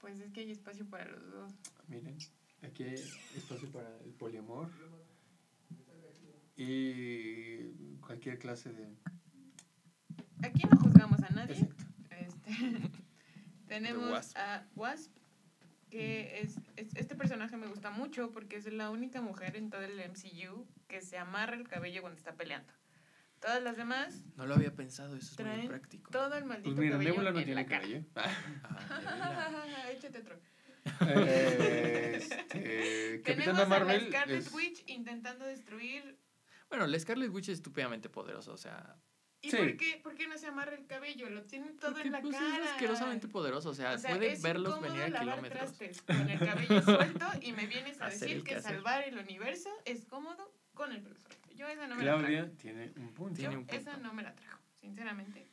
[0.00, 1.52] Pues es que hay espacio para los dos.
[1.88, 2.16] Miren,
[2.62, 2.94] aquí hay
[3.36, 4.68] espacio para el poliamor.
[6.56, 8.94] Y cualquier clase de.
[10.42, 11.56] Aquí no juzgamos a nadie.
[11.56, 11.84] Exacto.
[12.10, 12.90] Este,
[13.66, 14.36] tenemos Wasp.
[14.36, 15.10] a Wasp,
[15.90, 19.82] que es, es- este personaje me gusta mucho porque es la única mujer en todo
[19.82, 22.72] el MCU que se amarra el cabello cuando está peleando.
[23.44, 26.10] Todas las demás, No lo había pensado, eso es muy práctico.
[26.10, 27.82] todo el maldito Pues mira, cabello Nebula no en tiene la cara.
[27.82, 28.04] cabello.
[28.14, 29.88] Ah.
[29.92, 30.40] Échate otro.
[31.06, 34.08] Eh, este, Capitana Tenemos a la Marvel.
[34.08, 36.18] Scarlet es- Witch intentando destruir.
[36.70, 38.96] Bueno, la Scarlet Witch es estúpidamente poderosa, o sea...
[39.42, 39.56] ¿Y Sí.
[39.58, 41.28] por, qué, por qué no se amarra el cabello?
[41.28, 42.64] Lo tiene todo porque, en la pues, cara.
[42.64, 45.50] es asquerosamente poderosa, o sea, O sea, puede verlos venir a kilómetros.
[45.76, 48.76] trastes con el cabello suelto y me vienes a Hacer decir que quehacer.
[48.76, 51.28] salvar el universo es cómodo con el suelto.
[51.54, 52.18] Yo esa no me la trajo.
[52.26, 53.34] Claudia tiene un punto.
[53.38, 53.76] Tiene un punto.
[53.80, 55.46] esa no me la trajo, sinceramente.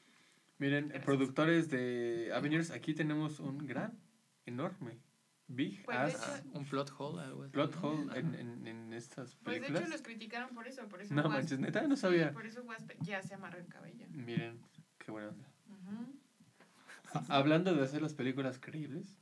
[0.58, 1.06] Miren, Gracias.
[1.06, 3.98] productores de Avengers, aquí tenemos un gran,
[4.46, 5.00] enorme,
[5.48, 7.52] big Pues, ass hecho- Un plot hole, algo así.
[7.52, 9.82] plot hole en, en, en estas Pues de películas.
[9.84, 12.32] hecho los criticaron por eso, por eso No Wasp- manches, neta, no sí, sabía.
[12.32, 14.06] por eso Wasp ya se amarra el cabello.
[14.12, 14.60] Miren,
[15.00, 15.48] qué buena onda.
[17.28, 19.16] Hablando de hacer las películas creíbles,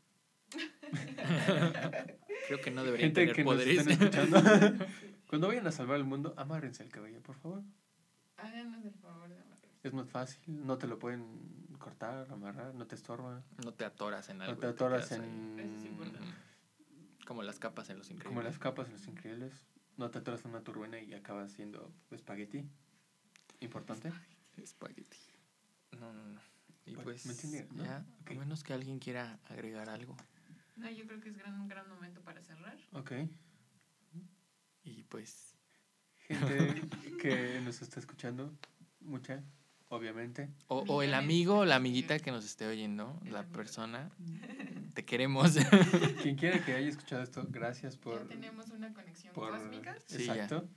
[2.47, 3.77] Creo que no deberían gente tener que nos poderes.
[3.79, 4.37] estén escuchando,
[5.29, 7.63] cuando vayan a salvar el mundo, amárrense el cabello, por favor.
[8.37, 9.69] Háganos el favor de amarrar.
[9.83, 13.43] Es más fácil, no te lo pueden cortar, amarrar, no te estorba.
[13.63, 14.55] no te atoras en algo.
[14.55, 15.19] No te atoras ahí.
[15.19, 15.59] en...
[15.59, 16.27] Eso es importante.
[17.27, 18.27] Como las capas en los increíbles.
[18.27, 19.53] Como las capas en los increíbles.
[19.97, 22.65] No te atoras en una turbina y acabas siendo espagueti.
[23.59, 24.11] Importante.
[24.57, 25.17] Espagueti.
[25.99, 26.41] No, no, no.
[26.85, 27.83] Y Pues, pues, ¿me entendieron, no?
[27.85, 28.31] ya, Ok.
[28.31, 30.17] a menos que alguien quiera agregar algo.
[30.75, 32.77] No, yo creo que es gran, un gran momento para cerrar.
[32.93, 33.11] Ok.
[34.97, 35.55] Y pues,
[36.27, 36.81] Gente
[37.21, 38.51] que nos está escuchando,
[39.01, 39.43] mucha,
[39.89, 40.49] obviamente.
[40.67, 43.53] o, o el amigo o la amiguita que nos esté oyendo, El la amigo.
[43.55, 44.09] persona,
[44.93, 45.55] te queremos.
[46.23, 48.21] Quien quiera que haya escuchado esto, gracias por...
[48.23, 49.95] ya tenemos una conexión por- cósmica.
[50.07, 50.23] Sí.
[50.23, 50.67] Exacto.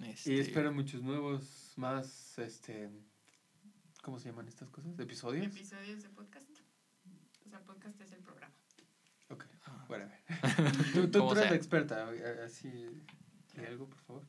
[0.00, 2.88] Este, Y espero muchos nuevos, más, este...
[4.02, 4.98] ¿Cómo se llaman estas cosas?
[4.98, 5.46] ¿Episodios?
[5.46, 6.48] Episodios de podcast.
[7.44, 8.37] O sea, podcast es el programa.
[9.88, 10.18] Whatever.
[10.92, 11.50] tú tú, tú eres sea.
[11.50, 12.68] la experta, eh, así...
[13.56, 14.22] ¿Hay algo, por favor?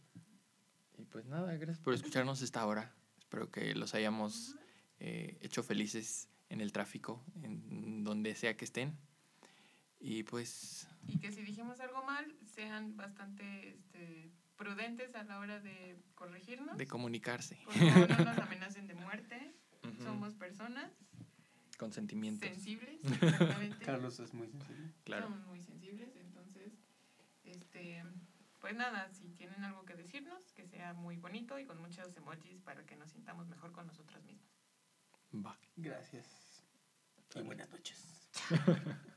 [0.97, 2.93] Y pues nada, gracias por escucharnos esta hora.
[3.19, 4.55] Espero que los hayamos
[4.99, 8.97] eh, hecho felices en el tráfico, en donde sea que estén.
[9.99, 15.59] Y pues Y que si dijimos algo mal, sean bastante este, prudentes a la hora
[15.59, 16.77] de corregirnos.
[16.77, 17.59] de comunicarse.
[17.65, 19.53] Por favor, no nos amenacen de muerte.
[19.83, 20.91] Ujú, Somos personas
[21.79, 22.47] Con sentimientos.
[22.47, 22.99] sensibles.
[23.05, 23.85] Exactamente.
[23.85, 24.91] Carlos es muy sensible.
[25.05, 25.27] Claro.
[25.27, 26.73] Somos muy sensibles, entonces,
[27.45, 28.03] este,
[28.59, 32.59] pues nada, si tienen algo que decirnos, que sea muy bonito y con muchos emojis
[32.61, 34.51] para que nos sintamos mejor con nosotras mismas.
[35.33, 35.57] Va.
[35.77, 36.61] Gracias.
[37.33, 38.29] Y buenas noches.